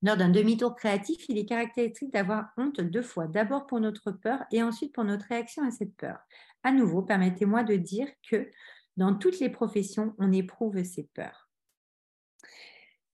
[0.01, 4.43] Lors d'un demi-tour créatif, il est caractéristique d'avoir honte deux fois, d'abord pour notre peur
[4.51, 6.17] et ensuite pour notre réaction à cette peur.
[6.63, 8.49] À nouveau, permettez-moi de dire que
[8.97, 11.51] dans toutes les professions, on éprouve ces peurs.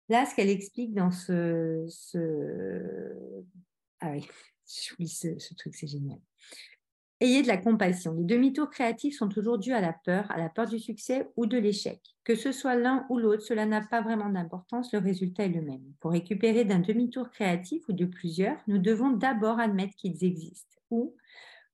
[0.09, 2.83] Là, ce qu'elle explique dans ce, ce...
[4.01, 4.29] Ah oui,
[4.99, 6.19] oui, ce, truc, c'est génial.
[7.21, 8.15] Ayez de la compassion.
[8.15, 11.47] Les demi-tours créatifs sont toujours dus à la peur, à la peur du succès ou
[11.47, 12.01] de l'échec.
[12.25, 15.63] Que ce soit l'un ou l'autre, cela n'a pas vraiment d'importance, le résultat est le
[15.63, 15.85] même.
[16.01, 20.77] Pour récupérer d'un demi-tour créatif ou de plusieurs, nous devons d'abord admettre qu'ils existent.
[20.91, 21.15] Ou,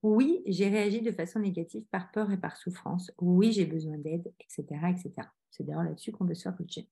[0.03, 3.11] oui, j'ai réagi de façon négative par peur et par souffrance.
[3.19, 4.65] Oui, j'ai besoin d'aide, etc.
[4.91, 5.29] etc.
[5.51, 6.87] C'est d'ailleurs là-dessus qu'on veut se faire coacher.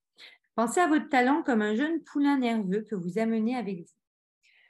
[0.54, 3.92] Pensez à votre talent comme un jeune poulain nerveux que vous amenez avec vous.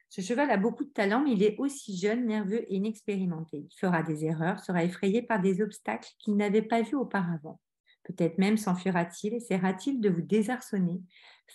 [0.09, 3.67] Ce cheval a beaucoup de talent, mais il est aussi jeune, nerveux et inexpérimenté.
[3.71, 7.61] Il fera des erreurs, sera effrayé par des obstacles qu'il n'avait pas vus auparavant.
[8.05, 11.03] Peut-être même s'enfuira-t-il, essaiera-t-il de vous désarçonner,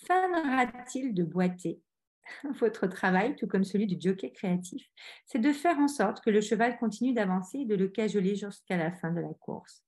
[0.06, 1.82] feinera-t-il de boiter?
[2.60, 4.86] Votre travail, tout comme celui du jockey créatif,
[5.26, 8.78] c'est de faire en sorte que le cheval continue d'avancer et de le cajoler jusqu'à
[8.78, 9.84] la fin de la course.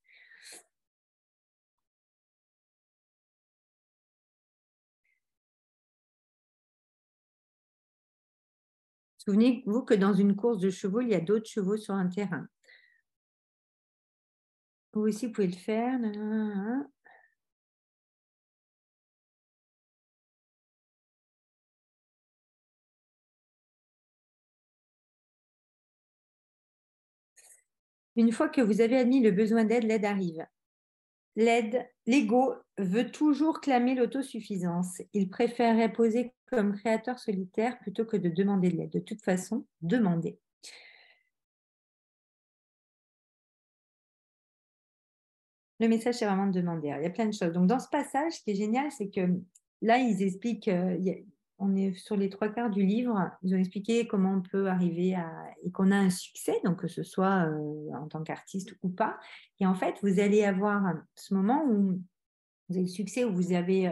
[9.25, 12.45] Souvenez-vous que dans une course de chevaux, il y a d'autres chevaux sur un terrain.
[14.91, 15.97] Vous aussi, pouvez le faire.
[28.15, 30.45] Une fois que vous avez admis le besoin d'aide, l'aide arrive.
[31.37, 35.01] L'aide, l'ego veut toujours clamer l'autosuffisance.
[35.13, 38.91] Il préférerait poser comme créateur solitaire plutôt que de demander de l'aide.
[38.91, 40.39] De toute façon, demander.
[45.79, 46.93] Le message, c'est vraiment de demander.
[46.97, 47.51] il y a plein de choses.
[47.51, 49.21] Donc, dans ce passage, ce qui est génial, c'est que
[49.81, 50.97] là, ils expliquent, euh,
[51.57, 55.15] on est sur les trois quarts du livre, ils ont expliqué comment on peut arriver
[55.15, 55.29] à,
[55.63, 59.19] et qu'on a un succès, donc que ce soit euh, en tant qu'artiste ou pas.
[59.59, 60.83] Et en fait, vous allez avoir
[61.15, 61.99] ce moment où
[62.69, 63.91] vous avez le succès, où vous, avez,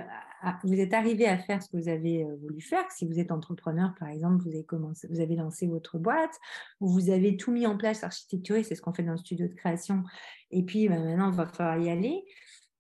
[0.63, 2.89] vous êtes arrivé à faire ce que vous avez euh, voulu faire.
[2.91, 6.39] Si vous êtes entrepreneur, par exemple, vous avez, commencé, vous avez lancé votre boîte,
[6.79, 9.47] ou vous avez tout mis en place, architecturé, c'est ce qu'on fait dans le studio
[9.47, 10.03] de création,
[10.49, 12.23] et puis ben, maintenant, on va falloir y aller.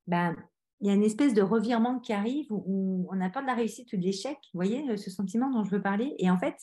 [0.07, 0.35] Ben,
[0.83, 3.53] il y a une espèce de revirement qui arrive où, on a peur de la
[3.53, 4.35] réussite ou de l'échec.
[4.51, 6.15] Vous voyez euh, ce sentiment dont je veux parler?
[6.17, 6.55] Et en fait,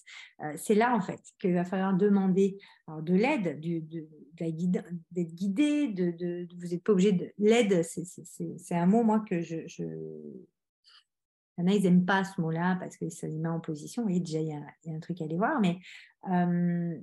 [0.42, 2.58] euh, c'est là en fait qu'il va falloir demander
[2.88, 5.94] de l'aide, d'être guidé.
[6.56, 7.84] Vous n'êtes pas obligé de l'aide.
[7.84, 9.68] C'est un mot moi que je...
[11.58, 13.58] Il y en a, ils n'aiment pas ce mot-là parce que ça les met en
[13.58, 14.02] position.
[14.02, 15.60] Vous voyez, déjà, il y, a, un truc à aller voir.
[15.60, 15.80] Mais
[16.30, 16.96] euh,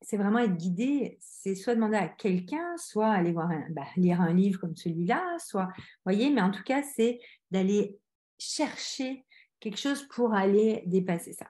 [0.00, 4.32] c'est vraiment être guidé, c'est soit demander à quelqu'un, soit aller voir bah, lire un
[4.32, 5.68] livre comme celui-là, soit,
[6.04, 7.20] voyez, mais en tout cas, c'est
[7.50, 7.98] d'aller
[8.38, 9.24] chercher
[9.60, 11.46] quelque chose pour aller dépasser ça.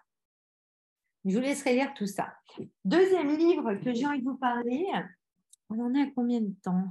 [1.25, 2.35] Je vous laisserai lire tout ça.
[2.85, 4.87] Deuxième livre que j'ai envie de vous parler,
[5.71, 6.87] on en a combien de temps?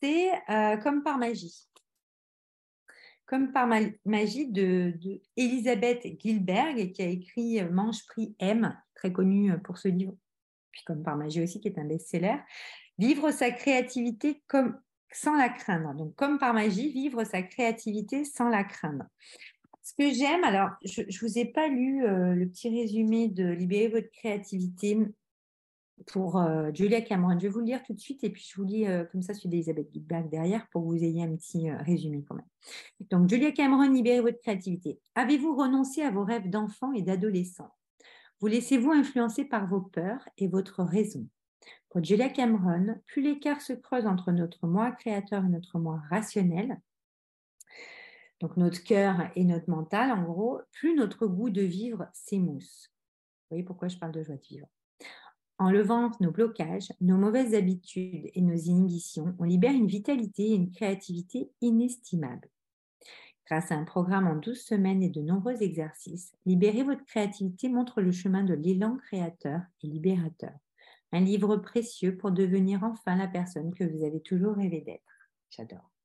[0.00, 1.68] C'est euh, Comme par magie.
[3.26, 3.68] Comme par
[4.04, 4.94] magie de,
[5.36, 10.14] Elisabeth Gilberg, qui a écrit Mange Prix M, très connue pour ce livre,
[10.70, 12.36] puis Comme par magie aussi, qui est un best-seller.
[12.98, 14.78] Vivre sa créativité comme
[15.12, 15.94] sans la craindre.
[15.94, 19.04] Donc, comme par magie, vivre sa créativité sans la craindre.
[19.82, 23.48] Ce que j'aime, alors, je ne vous ai pas lu euh, le petit résumé de
[23.48, 24.98] Libérer votre créativité
[26.06, 27.38] pour euh, Julia Cameron.
[27.38, 29.22] Je vais vous le lire tout de suite et puis je vous lis euh, comme
[29.22, 32.46] ça celui d'Elisabeth Guidberg derrière pour que vous ayez un petit résumé quand même.
[33.10, 35.00] Donc, Julia Cameron, Libérez votre créativité.
[35.14, 37.70] Avez-vous renoncé à vos rêves d'enfant et d'adolescent?
[38.40, 41.26] Vous laissez-vous influencer par vos peurs et votre raison?
[41.88, 46.78] Pour Julia Cameron, plus l'écart se creuse entre notre moi créateur et notre moi rationnel,
[48.40, 52.92] donc notre cœur et notre mental, en gros, plus notre goût de vivre s'émousse.
[52.92, 54.66] Vous voyez pourquoi je parle de joie de vivre?
[55.58, 60.54] En levant nos blocages, nos mauvaises habitudes et nos inhibitions, on libère une vitalité et
[60.54, 62.50] une créativité inestimables.
[63.46, 68.02] Grâce à un programme en 12 semaines et de nombreux exercices, Libérer votre créativité montre
[68.02, 70.52] le chemin de l'élan créateur et libérateur.
[71.12, 75.30] Un livre précieux pour devenir enfin la personne que vous avez toujours rêvé d'être.
[75.48, 75.95] J'adore.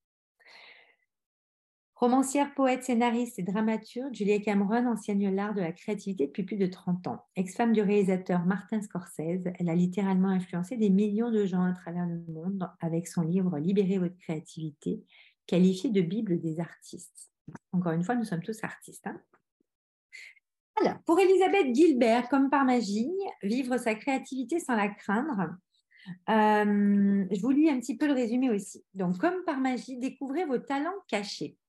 [2.02, 6.66] Romancière, poète, scénariste et dramaturge, Julia Cameron enseigne l'art de la créativité depuis plus de
[6.66, 7.24] 30 ans.
[7.36, 12.08] Ex-femme du réalisateur Martin Scorsese, elle a littéralement influencé des millions de gens à travers
[12.08, 15.04] le monde avec son livre Libérez votre créativité,
[15.46, 17.32] qualifié de Bible des artistes.
[17.72, 19.06] Encore une fois, nous sommes tous artistes.
[19.06, 19.22] Hein
[20.84, 23.12] alors, pour Elisabeth Gilbert, comme par magie,
[23.44, 25.52] vivre sa créativité sans la craindre.
[26.30, 28.84] Euh, je vous lis un petit peu le résumé aussi.
[28.96, 31.60] Donc, comme par magie, découvrez vos talents cachés.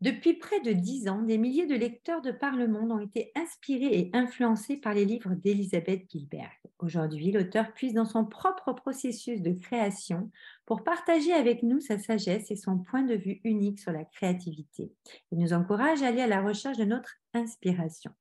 [0.00, 3.32] Depuis près de dix ans, des milliers de lecteurs de par le monde ont été
[3.34, 6.52] inspirés et influencés par les livres d'Elisabeth Gilbert.
[6.78, 10.30] Aujourd'hui, l'auteur puise dans son propre processus de création
[10.66, 14.92] pour partager avec nous sa sagesse et son point de vue unique sur la créativité.
[15.32, 18.12] Il nous encourage à aller à la recherche de notre inspiration.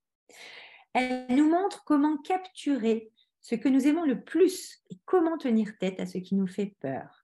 [0.93, 5.99] Elle nous montre comment capturer ce que nous aimons le plus et comment tenir tête
[5.99, 7.23] à ce qui nous fait peur.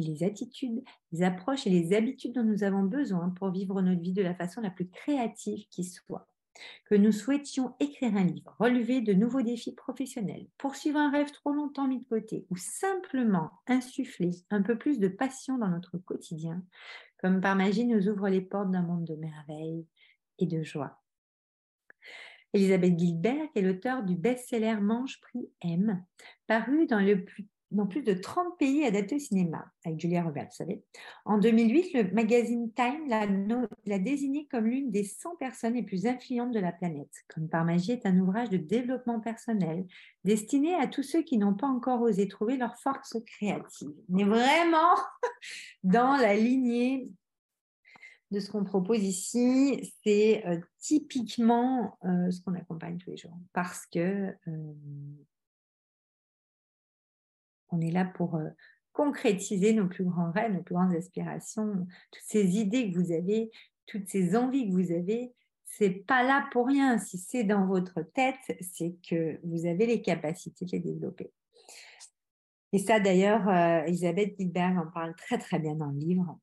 [0.00, 0.82] Les attitudes,
[1.12, 4.34] les approches et les habitudes dont nous avons besoin pour vivre notre vie de la
[4.34, 6.28] façon la plus créative qui soit.
[6.84, 11.52] Que nous souhaitions écrire un livre, relever de nouveaux défis professionnels, poursuivre un rêve trop
[11.52, 16.62] longtemps mis de côté ou simplement insuffler un peu plus de passion dans notre quotidien,
[17.18, 19.86] comme par magie nous ouvre les portes d'un monde de merveilles
[20.38, 21.00] et de joie.
[22.52, 26.04] Elisabeth Gilbert est l'auteur du best-seller Mange Prix M,
[26.48, 30.48] paru dans, le plus, dans, plus, de 30 pays adaptés au cinéma, avec Julia Roberts,
[30.50, 30.82] vous savez.
[31.24, 36.52] En 2008, le magazine Time l'a désigné comme l'une des 100 personnes les plus influentes
[36.52, 37.12] de la planète.
[37.34, 39.86] Comme par magie est un ouvrage de développement personnel
[40.24, 43.90] destiné à tous ceux qui n'ont pas encore osé trouver leur force créative.
[44.12, 44.94] On est vraiment
[45.82, 47.08] dans la lignée
[48.30, 53.36] de ce qu'on propose ici, c'est euh, typiquement euh, ce qu'on accompagne tous les jours.
[53.52, 53.98] Parce que
[54.46, 54.72] euh,
[57.70, 58.38] on est là pour
[58.92, 63.50] concrétiser nos plus grands rêves, nos plus grandes aspirations, toutes ces idées que vous avez,
[63.86, 65.32] toutes ces envies que vous avez.
[65.64, 66.98] C'est pas là pour rien.
[66.98, 71.30] Si c'est dans votre tête, c'est que vous avez les capacités de les développer.
[72.72, 73.48] Et ça, d'ailleurs,
[73.86, 76.38] Elisabeth Gilbert en parle très très bien dans le livre.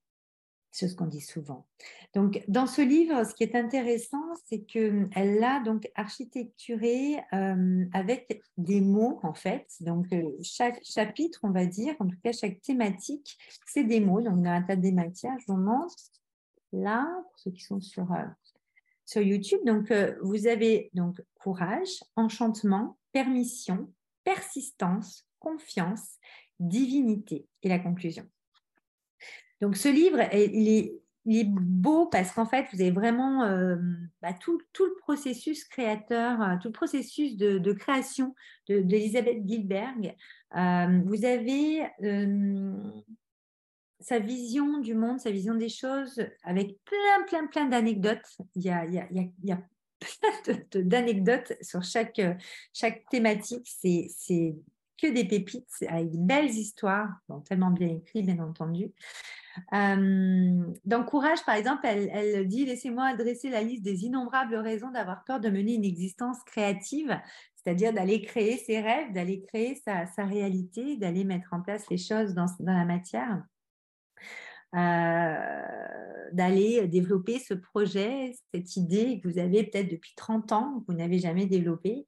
[0.72, 1.66] C'est ce qu'on dit souvent.
[2.14, 8.44] Donc, dans ce livre, ce qui est intéressant, c'est qu'elle l'a donc architecturé euh, avec
[8.58, 9.68] des mots, en fait.
[9.80, 14.22] Donc, euh, chaque chapitre, on va dire, en tout cas, chaque thématique, c'est des mots.
[14.22, 15.96] Donc, dans un tas de matières, je vous montre
[16.72, 18.26] là, pour ceux qui sont sur, euh,
[19.06, 19.62] sur YouTube.
[19.66, 23.92] Donc, vous avez donc courage, enchantement, permission,
[24.24, 26.18] persistance, confiance,
[26.60, 28.28] divinité et la conclusion.
[29.62, 31.02] Donc ce livre, il est,
[31.44, 33.76] beau parce qu'en fait, vous avez vraiment euh,
[34.22, 38.34] bah, tout, le processus créateur, euh, tout le processus de, création
[38.70, 40.16] d'Elisabeth de, Gilberg.
[40.56, 41.82] Euh, vous avez
[44.00, 48.38] sa vision du monde, sa vision des choses avec plein, plein, plein d'anecdotes.
[48.56, 48.94] Il y a, il
[49.44, 49.62] y a,
[50.44, 52.22] plein d'anecdotes sur chaque,
[52.72, 53.68] chaque thématique.
[53.68, 54.56] C'est
[55.02, 57.10] que des pépites avec belles histoires,
[57.46, 58.92] tellement bien écrites, bien entendu.
[59.74, 65.24] Euh, dans Courage, par exemple, elle, dit Laissez-moi adresser la liste des innombrables raisons d'avoir
[65.24, 67.20] peur de mener une existence créative,
[67.56, 72.34] c'est-à-dire d'aller créer ses rêves, d'aller créer sa, réalité, d'aller mettre en place les choses
[72.34, 73.44] dans, la matière.
[76.34, 80.98] d'aller développer ce projet, cette idée que vous avez peut-être depuis 30 ans, que vous
[80.98, 82.06] n'avez jamais développé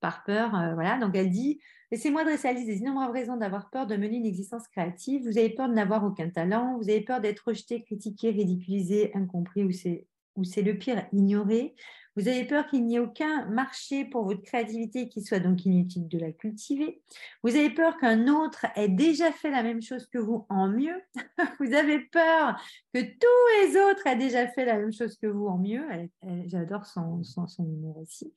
[0.00, 0.50] par peur.
[0.74, 0.98] voilà.
[0.98, 1.60] Donc elle dit
[1.92, 5.22] Laissez-moi dresser à liste des innombrables raisons d'avoir peur de mener une existence créative.
[5.22, 9.62] Vous avez peur de n'avoir aucun talent, vous avez peur d'être rejeté, critiqué, ridiculisé, incompris
[9.64, 11.74] ou c'est le pire, ignoré.
[12.16, 16.08] Vous avez peur qu'il n'y ait aucun marché pour votre créativité qui soit donc inutile
[16.08, 17.02] de la cultiver.
[17.42, 21.00] Vous avez peur qu'un autre ait déjà fait la même chose que vous en mieux.
[21.60, 22.58] vous avez peur
[22.94, 25.84] que tous les autres aient déjà fait la même chose que vous en mieux.
[26.46, 27.46] J'adore son, son,
[28.00, 28.32] aussi.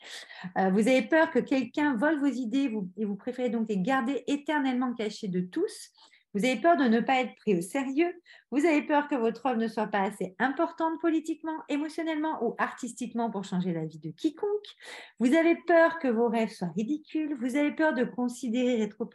[0.58, 4.24] Euh, vous avez peur que quelqu'un vole vos idées et vous préférez donc les garder
[4.28, 5.92] éternellement cachées de tous.
[6.34, 8.14] Vous avez peur de ne pas être pris au sérieux?
[8.52, 13.32] Vous avez peur que votre œuvre ne soit pas assez importante politiquement, émotionnellement ou artistiquement
[13.32, 14.76] pour changer la vie de quiconque?
[15.20, 17.36] Vous avez peur que vos rêves soient ridicules?
[17.40, 19.10] Vous avez peur de considérer rétro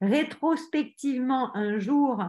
[0.00, 2.22] rétrospectivement un jour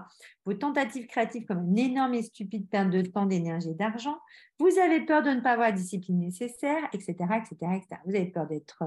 [0.48, 4.18] vos tentatives créatives comme une énorme et stupide perte de temps, d'énergie et d'argent.
[4.60, 7.16] Vous avez peur de ne pas avoir la discipline nécessaire, etc.
[7.36, 8.02] etc., etc.
[8.06, 8.82] Vous avez peur d'être,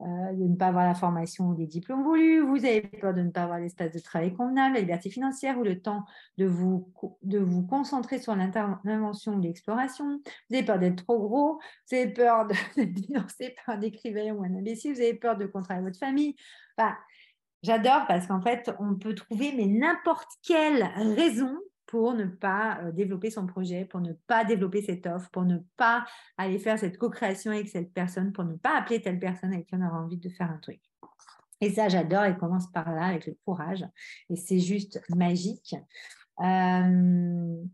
[0.00, 2.40] euh, de ne pas avoir la formation ou les diplômes voulus.
[2.40, 5.62] Vous avez peur de ne pas avoir l'espace de travail convenable, la liberté financière ou
[5.62, 6.06] le temps
[6.38, 6.90] de vous,
[7.22, 10.22] de vous concentrer sur l'intervention ou l'exploration.
[10.48, 11.60] Vous avez peur d'être trop gros.
[11.86, 14.94] Vous avez peur d'être dénoncé par un écrivain ou un imbécile.
[14.94, 16.34] Vous avez peur de contrarier votre famille.
[17.62, 20.84] J'adore parce qu'en fait, on peut trouver mais n'importe quelle
[21.16, 21.56] raison
[21.86, 25.58] pour ne pas euh, développer son projet, pour ne pas développer cette offre, pour ne
[25.76, 26.04] pas
[26.36, 29.76] aller faire cette co-création avec cette personne, pour ne pas appeler telle personne avec qui
[29.76, 30.80] on aura envie de faire un truc.
[31.60, 32.26] Et ça, j'adore.
[32.26, 33.84] Il commence par là avec le courage.
[34.28, 35.74] Et c'est juste magique.
[36.40, 37.64] Euh,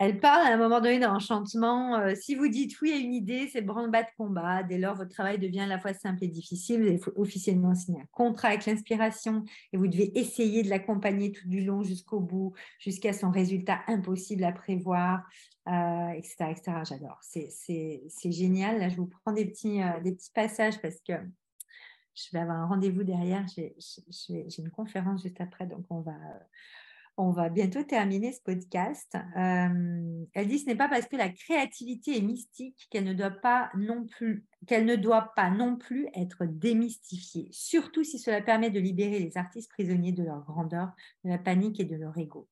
[0.00, 1.96] elle parle à un moment donné d'enchantement.
[1.96, 4.64] Euh, si vous dites oui à une idée, c'est branle-bas de combat.
[4.64, 6.82] Dès lors, votre travail devient à la fois simple et difficile.
[6.82, 11.48] Vous avez officiellement signer un contrat avec l'inspiration et vous devez essayer de l'accompagner tout
[11.48, 15.22] du long jusqu'au bout, jusqu'à son résultat impossible à prévoir,
[15.66, 16.72] etc., euh, etc.
[16.84, 17.18] J'adore.
[17.22, 18.80] C'est génial.
[18.80, 21.12] Là, je vous prends des petits, euh, des petits passages parce que
[22.16, 23.46] je vais avoir un rendez-vous derrière.
[23.46, 26.16] J'ai une conférence juste après, donc on va
[27.16, 29.16] on va bientôt terminer ce podcast.
[29.36, 33.30] Euh, elle dit ce n'est pas parce que la créativité est mystique qu'elle ne doit
[33.30, 38.70] pas non plus qu'elle ne doit pas non plus être démystifiée, surtout si cela permet
[38.70, 40.92] de libérer les artistes prisonniers de leur grandeur,
[41.22, 42.48] de la panique et de leur ego.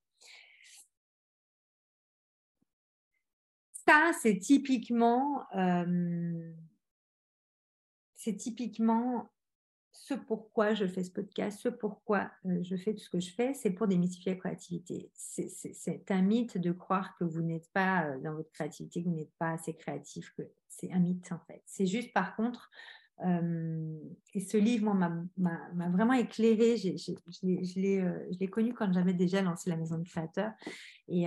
[3.89, 6.53] Ça, c'est typiquement, euh,
[8.15, 9.32] c'est typiquement
[9.93, 13.33] ce pourquoi je fais ce podcast, ce pourquoi euh, je fais tout ce que je
[13.33, 15.11] fais, c'est pour démystifier la créativité.
[15.15, 19.15] C'est un mythe de croire que vous n'êtes pas euh, dans votre créativité, que vous
[19.15, 20.35] n'êtes pas assez créatif.
[20.69, 21.63] C'est un mythe en fait.
[21.67, 22.71] C'est juste par contre,
[23.27, 23.99] euh,
[24.33, 26.79] et ce livre m'a vraiment éclairé.
[26.79, 30.53] Je l'ai connu quand j'avais déjà lancé la maison de créateur.
[31.09, 31.27] Et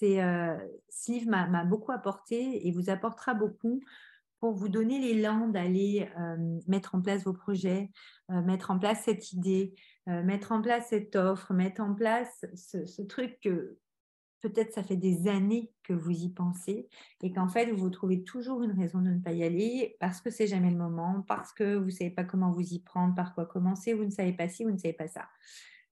[0.00, 3.80] ce livre m'a beaucoup apporté et vous apportera beaucoup
[4.40, 7.90] pour vous donner l'élan d'aller euh, mettre en place vos projets,
[8.30, 9.74] euh, mettre en place cette idée,
[10.08, 13.76] euh, mettre en place cette offre, mettre en place ce, truc que
[14.40, 16.88] peut-être ça fait des années que vous y pensez
[17.22, 20.30] et qu'en fait vous trouvez toujours une raison de ne pas y aller parce que
[20.30, 23.34] c'est jamais le moment, parce que vous ne savez pas comment vous y prendre, par
[23.34, 25.28] quoi commencer, vous ne savez pas ci, vous ne savez pas ça.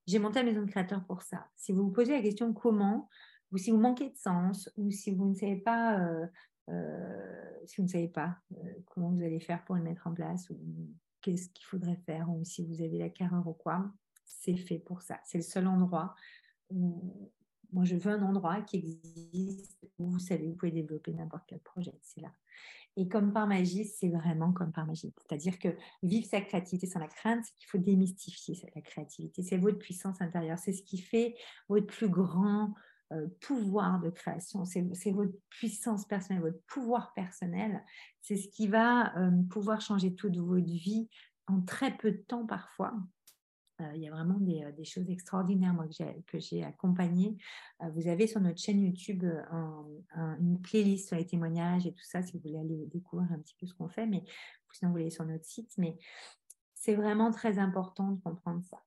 [0.05, 1.47] J'ai monté la maison de créateur pour ça.
[1.57, 3.09] Si vous vous posez la question comment,
[3.51, 5.99] ou si vous manquez de sens, ou si vous ne savez pas
[7.67, 10.49] si vous ne savez pas euh, comment vous allez faire pour le mettre en place
[10.49, 10.57] ou
[11.21, 13.91] qu'est-ce qu'il faudrait faire ou si vous avez la carrière ou quoi,
[14.25, 15.19] c'est fait pour ça.
[15.25, 16.15] C'est le seul endroit
[16.69, 17.31] où
[17.71, 21.59] moi je veux un endroit qui existe où vous savez, vous pouvez développer n'importe quel
[21.59, 21.97] projet.
[22.01, 22.31] C'est là.
[22.95, 25.13] Et comme par magie, c'est vraiment comme par magie.
[25.21, 25.69] C'est-à-dire que
[26.01, 29.43] vivre sa créativité sans la crainte, c'est qu'il faut démystifier la créativité.
[29.43, 30.57] C'est votre puissance intérieure.
[30.57, 31.35] C'est ce qui fait
[31.69, 32.73] votre plus grand
[33.13, 37.83] euh, pouvoir de création, c'est votre puissance personnelle, votre pouvoir personnel.
[38.21, 41.07] C'est ce qui va euh, pouvoir changer toute votre vie
[41.47, 42.93] en très peu de temps parfois.
[43.79, 45.73] Euh, il y a vraiment des, choses extraordinaires
[46.25, 47.37] que j'ai accompagnées.
[47.93, 49.23] vous avez sur notre chaîne YouTube
[50.15, 53.55] une playlist sur les témoignages et tout ça, si vous voulez aller découvrir un petit
[53.59, 54.23] peu ce qu'on fait, mais
[54.73, 55.71] sinon vous allez sur notre site.
[55.77, 55.97] Mais
[56.73, 58.77] c'est vraiment très important de comprendre ça.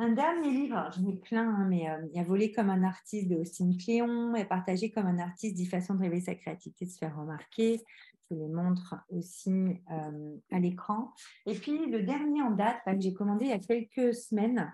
[0.00, 2.84] Un dernier livre, j'en ai plein, hein, mais euh, il y a Volé comme un
[2.84, 6.84] artiste de Austin Cléon et Partagé comme un artiste, dix façons de révéler sa créativité,
[6.84, 7.82] de se faire remarquer.
[8.30, 9.50] Je vous les montre aussi
[9.90, 11.12] euh, à l'écran.
[11.46, 14.72] Et puis le dernier en date que j'ai commandé il y a quelques semaines,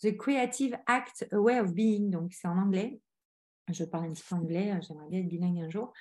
[0.00, 3.00] The Creative Act, A Way of Being, donc c'est en anglais.
[3.70, 5.92] Je parle un petit peu anglais, euh, j'aimerais bien être bilingue un jour.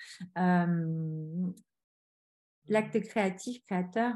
[2.70, 4.16] L'acte créatif, créateur,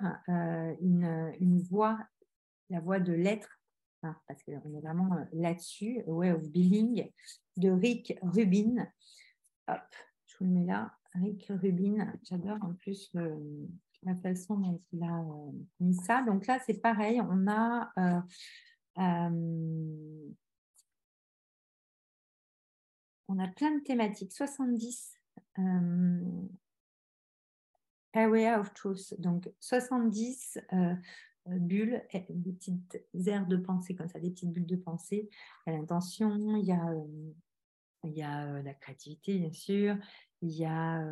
[0.82, 2.00] une voix,
[2.72, 3.57] la voix de l'être
[4.04, 7.12] hein, parce qu'on est vraiment là-dessus, Way of Being
[7.58, 8.88] de Rick Rubin.
[9.68, 9.96] Hop,
[10.26, 10.94] je vous le mets là.
[11.14, 13.12] Rick Rubin, j'adore en plus
[14.04, 15.24] la façon dont il a
[15.80, 16.22] mis ça.
[16.24, 17.92] Donc là, c'est pareil, on a
[23.28, 24.32] on a plein de thématiques.
[24.34, 25.14] 70
[25.60, 26.48] euh,
[28.14, 30.96] Area of Truth, donc 70 euh,
[31.48, 35.30] bulles, des petites aires de pensée comme ça, des petites bulles de pensée.
[35.66, 37.34] Il l'intention, il y a, euh,
[38.04, 39.98] il y a la créativité, bien sûr,
[40.42, 41.04] il y a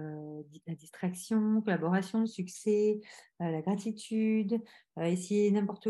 [0.68, 3.02] la distraction, collaboration, le succès,
[3.40, 4.62] la gratitude,
[5.02, 5.90] essayer n'importe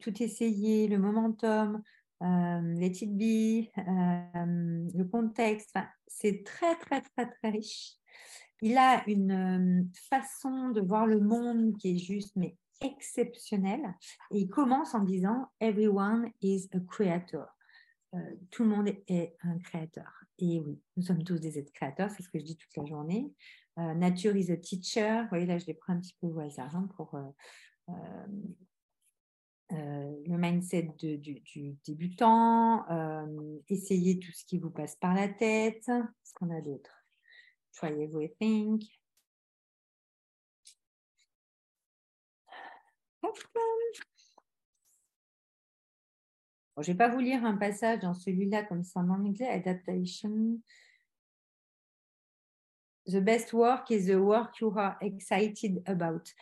[0.00, 1.82] tout essayer, le momentum,
[2.22, 5.76] les petites billes, le contexte.
[6.06, 7.96] c'est très, très, très, très riche.
[8.62, 13.94] Il a une façon de voir le monde qui est juste, mais exceptionnelle.
[14.30, 17.46] Et il commence en disant Everyone is a creator.
[18.50, 20.24] tout le monde est un créateur.
[20.38, 22.84] Et oui, nous sommes tous des êtres créateurs, c'est ce que je dis toute la
[22.84, 23.32] journée.
[23.76, 25.22] nature is a teacher.
[25.22, 27.14] Vous voyez, là, je les prends un petit peu au hasard hein, pour
[29.72, 35.84] euh, le mindset du, débutant, euh, essayez tout ce qui vous passe par la tête.
[35.84, 36.90] Qu'est-ce qu'on a d'autre?
[37.72, 38.82] Try everything.
[46.82, 50.58] Je ne vais pas vous lire un passage dans celui-là comme ça en anglais, adaptation.
[53.06, 56.32] The best work is the work you are excited about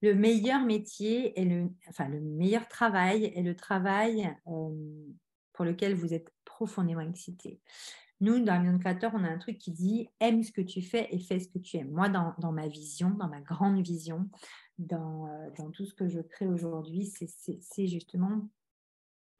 [0.00, 5.06] le meilleur métier et le, enfin, le meilleur travail est le travail euh,
[5.52, 7.60] pour lequel vous êtes profondément excité.
[8.20, 11.08] Nous, dans Million Créateur, on a un truc qui dit aime ce que tu fais
[11.10, 11.90] et fais ce que tu aimes.
[11.90, 14.28] Moi, dans, dans ma vision, dans ma grande vision,
[14.78, 18.48] dans, euh, dans tout ce que je crée aujourd'hui, c'est justement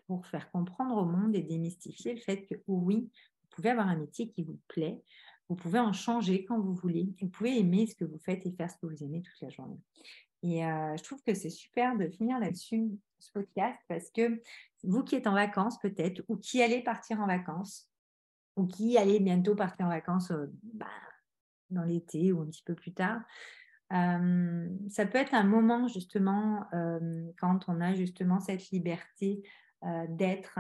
[0.07, 3.11] pour faire comprendre au monde et démystifier le fait que oui,
[3.43, 5.03] vous pouvez avoir un métier qui vous plaît,
[5.49, 8.53] vous pouvez en changer quand vous voulez, vous pouvez aimer ce que vous faites et
[8.53, 9.81] faire ce que vous aimez toute la journée.
[10.43, 14.41] Et je trouve que c'est super de finir là-dessus, ce podcast, parce que
[14.85, 17.91] vous qui êtes en vacances peut-être, ou qui allez partir en vacances,
[18.57, 20.33] ou qui allez bientôt partir en vacances
[20.63, 20.87] bah,
[21.71, 23.21] dans l'été ou un petit peu plus tard,
[23.91, 26.67] ça peut être un moment justement
[27.39, 29.43] quand on a justement cette liberté
[30.09, 30.59] d'être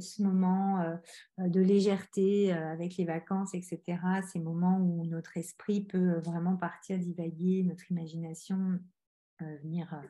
[0.00, 0.98] ce moment
[1.38, 3.98] de légèreté avec les vacances, etc.
[4.32, 8.80] Ces moments où notre esprit peut vraiment partir divaguer, notre imagination
[9.62, 10.02] venir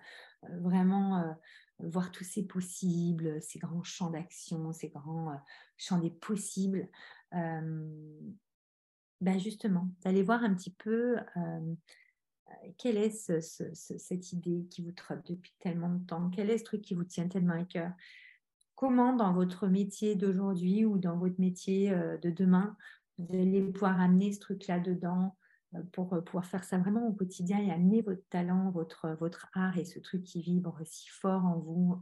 [0.60, 1.36] vraiment
[1.80, 5.38] voir tous ces possibles, ces grands champs d'action, ces grands
[5.76, 6.88] champs des possibles.
[9.24, 11.16] Ben justement, d'aller voir un petit peu
[12.78, 16.82] quelle est cette idée qui vous trotte depuis tellement de temps, quel est ce truc
[16.82, 17.92] qui vous tient tellement à cœur?
[18.74, 22.76] Comment dans votre métier d'aujourd'hui ou dans votre métier euh, de demain,
[23.18, 25.36] vous allez pouvoir amener ce truc-là dedans
[25.74, 29.48] euh, pour euh, pouvoir faire ça vraiment au quotidien et amener votre talent, votre, votre
[29.54, 32.00] art et ce truc qui vibre si fort en vous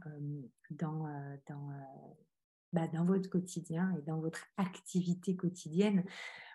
[2.73, 6.03] bah, dans votre quotidien et dans votre activité quotidienne?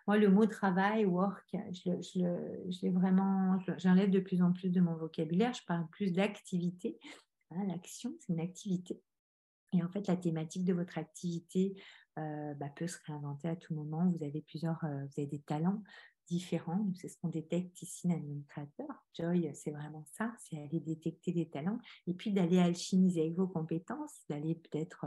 [0.08, 1.90] Moi, le mot travail, work, je,
[3.76, 5.52] j'enlève de plus en plus de mon vocabulaire.
[5.52, 6.98] Je parle plus d'activité.
[7.50, 9.02] Hein, l'action, c'est une activité.
[9.74, 11.74] Et en fait, la thématique de votre activité
[12.18, 14.10] euh, bah, peut se réinventer à tout moment.
[14.10, 15.82] Vous avez plusieurs, euh, vous avez des talents
[16.28, 16.86] différents.
[16.94, 18.88] C'est ce qu'on détecte ici l'administrateur.
[19.14, 23.48] Joy, c'est vraiment ça, c'est aller détecter des talents et puis d'aller alchimiser avec vos
[23.48, 25.06] compétences, d'aller peut-être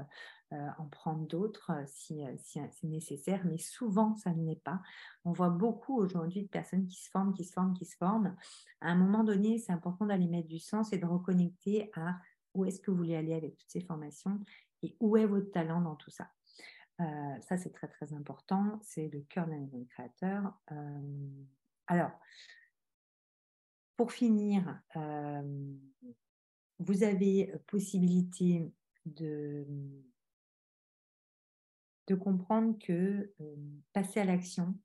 [0.52, 4.82] euh, en prendre d'autres si, si c'est nécessaire, mais souvent ça ne l'est pas.
[5.24, 8.36] On voit beaucoup aujourd'hui de personnes qui se forment, qui se forment, qui se forment.
[8.82, 12.18] À un moment donné, c'est important d'aller mettre du sens et de reconnecter à
[12.54, 14.40] où est-ce que vous voulez aller avec toutes ces formations
[14.84, 16.28] et où est votre talent dans tout ça.
[17.02, 18.80] Euh, ça, c'est très, très important.
[18.84, 20.54] C'est le cœur d'un créateur.
[20.72, 21.46] Euh,
[21.88, 22.12] alors,
[23.98, 25.76] pour finir, euh,
[26.80, 28.72] vous avez possibilité
[29.06, 29.66] de,
[32.08, 33.34] de comprendre que
[33.94, 34.76] passer à l'action,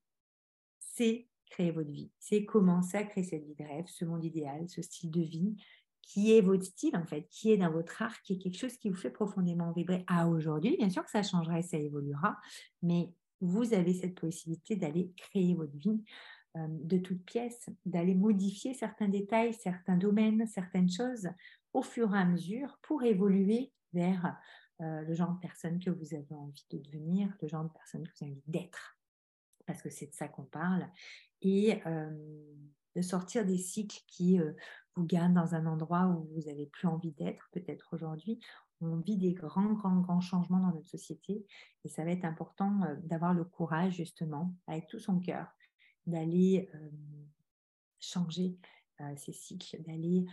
[0.78, 2.10] c'est créer votre vie.
[2.18, 5.56] C'est commencer à créer cette vie de rêve, ce monde idéal, ce style de vie
[6.06, 8.76] qui est votre style, en fait, qui est dans votre art, qui est quelque chose
[8.76, 10.76] qui vous fait profondément vibrer à aujourd'hui.
[10.76, 12.38] Bien sûr que ça changera et ça évoluera,
[12.82, 16.02] mais vous avez cette possibilité d'aller créer votre vie
[16.56, 21.28] euh, de toutes pièces, d'aller modifier certains détails, certains domaines, certaines choses
[21.74, 24.38] au fur et à mesure pour évoluer vers
[24.80, 28.06] euh, le genre de personne que vous avez envie de devenir, le genre de personne
[28.06, 28.96] que vous avez envie d'être,
[29.66, 30.88] parce que c'est de ça qu'on parle.
[31.42, 32.10] Et euh,
[32.94, 34.40] de sortir des cycles qui
[34.96, 38.40] vous gagne dans un endroit où vous n'avez plus envie d'être, peut-être aujourd'hui,
[38.80, 41.46] on vit des grands, grands, grands changements dans notre société
[41.84, 45.46] et ça va être important euh, d'avoir le courage, justement, avec tout son cœur,
[46.06, 46.90] d'aller euh,
[48.00, 48.58] changer
[49.00, 50.26] euh, ces cycles, d'aller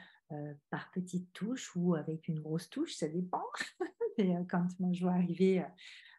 [0.72, 3.44] par petites touches ou avec une grosse touche, ça dépend.
[4.18, 5.64] et quand moi je vois arriver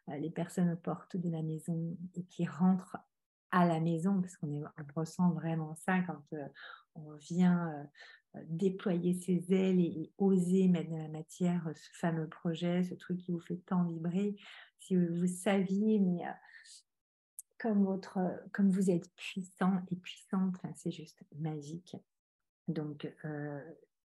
[0.07, 2.95] les personnes aux portes de la maison et qui rentrent
[3.51, 4.63] à la maison, parce qu'on
[4.95, 6.23] ressent vraiment ça quand
[6.93, 7.85] on vient
[8.47, 13.31] déployer ses ailes et, oser mettre dans la matière ce fameux projet, ce truc qui
[13.31, 14.35] vous fait tant vibrer.
[14.79, 16.31] Si vous, saviez, mais euh,
[17.57, 18.19] comme, votre,
[18.51, 21.95] comme vous êtes puissant et puissante, c'est juste magique.
[22.67, 23.61] Donc, euh,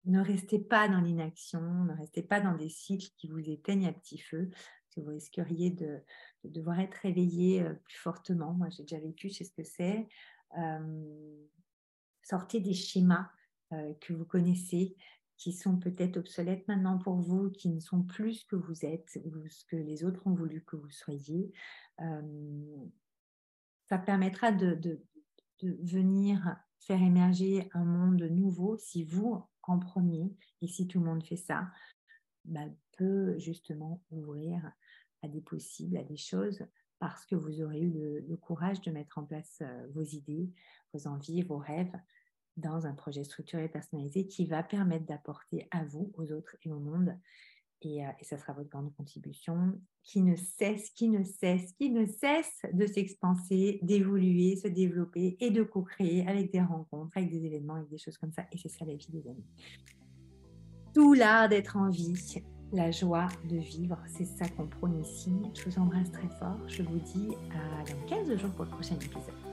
[0.06, 3.94] ne restez pas dans l'inaction, ne restez pas dans des cycles qui vous éteignent à
[3.94, 6.00] petit feu, parce que vous risqueriez de,
[6.44, 8.54] devoir être réveillé euh, plus fortement.
[8.54, 10.08] Moi, j'ai déjà vécu, je sais ce que c'est.
[12.24, 13.45] sortez des schémas euh,
[14.02, 14.96] que vous connaissez,
[15.38, 19.20] qui sont peut-être obsolètes maintenant pour vous, qui ne sont plus ce que vous êtes
[19.26, 21.52] ou ce que les autres ont voulu que vous soyez.
[22.00, 22.88] Euh,
[23.88, 25.02] ça permettra de,
[25.62, 31.24] venir faire émerger un monde nouveau si vous, en premier, et si tout le monde
[31.24, 31.72] fait ça,
[32.44, 32.66] bah,
[32.98, 34.72] peut justement ouvrir
[35.24, 36.66] à des possibles, à des choses,
[37.00, 40.52] parce que vous aurez eu le, le courage de mettre en place euh, vos idées,
[40.94, 41.96] vos envies, vos rêves,
[42.58, 46.80] dans un projet structuré personnalisé qui va permettre d'apporter à vous, aux autres et au
[46.80, 47.18] monde.
[47.82, 51.90] Et, euh, et, ça sera votre grande contribution qui ne cesse, qui ne cesse, qui
[51.90, 57.46] ne cesse de s'expanser, d'évoluer, se développer et de co-créer avec des rencontres, avec des
[57.46, 58.46] événements, avec des choses comme ça.
[58.52, 59.46] Et c'est ça la vie des amis.
[60.94, 62.14] Tout l'art d'être en vie,
[62.72, 65.34] la joie de vivre, c'est ça qu'on prône ici.
[65.54, 66.58] Je vous embrasse très fort.
[66.68, 69.45] Je vous dis à dans 15 jours pour le prochain épisode.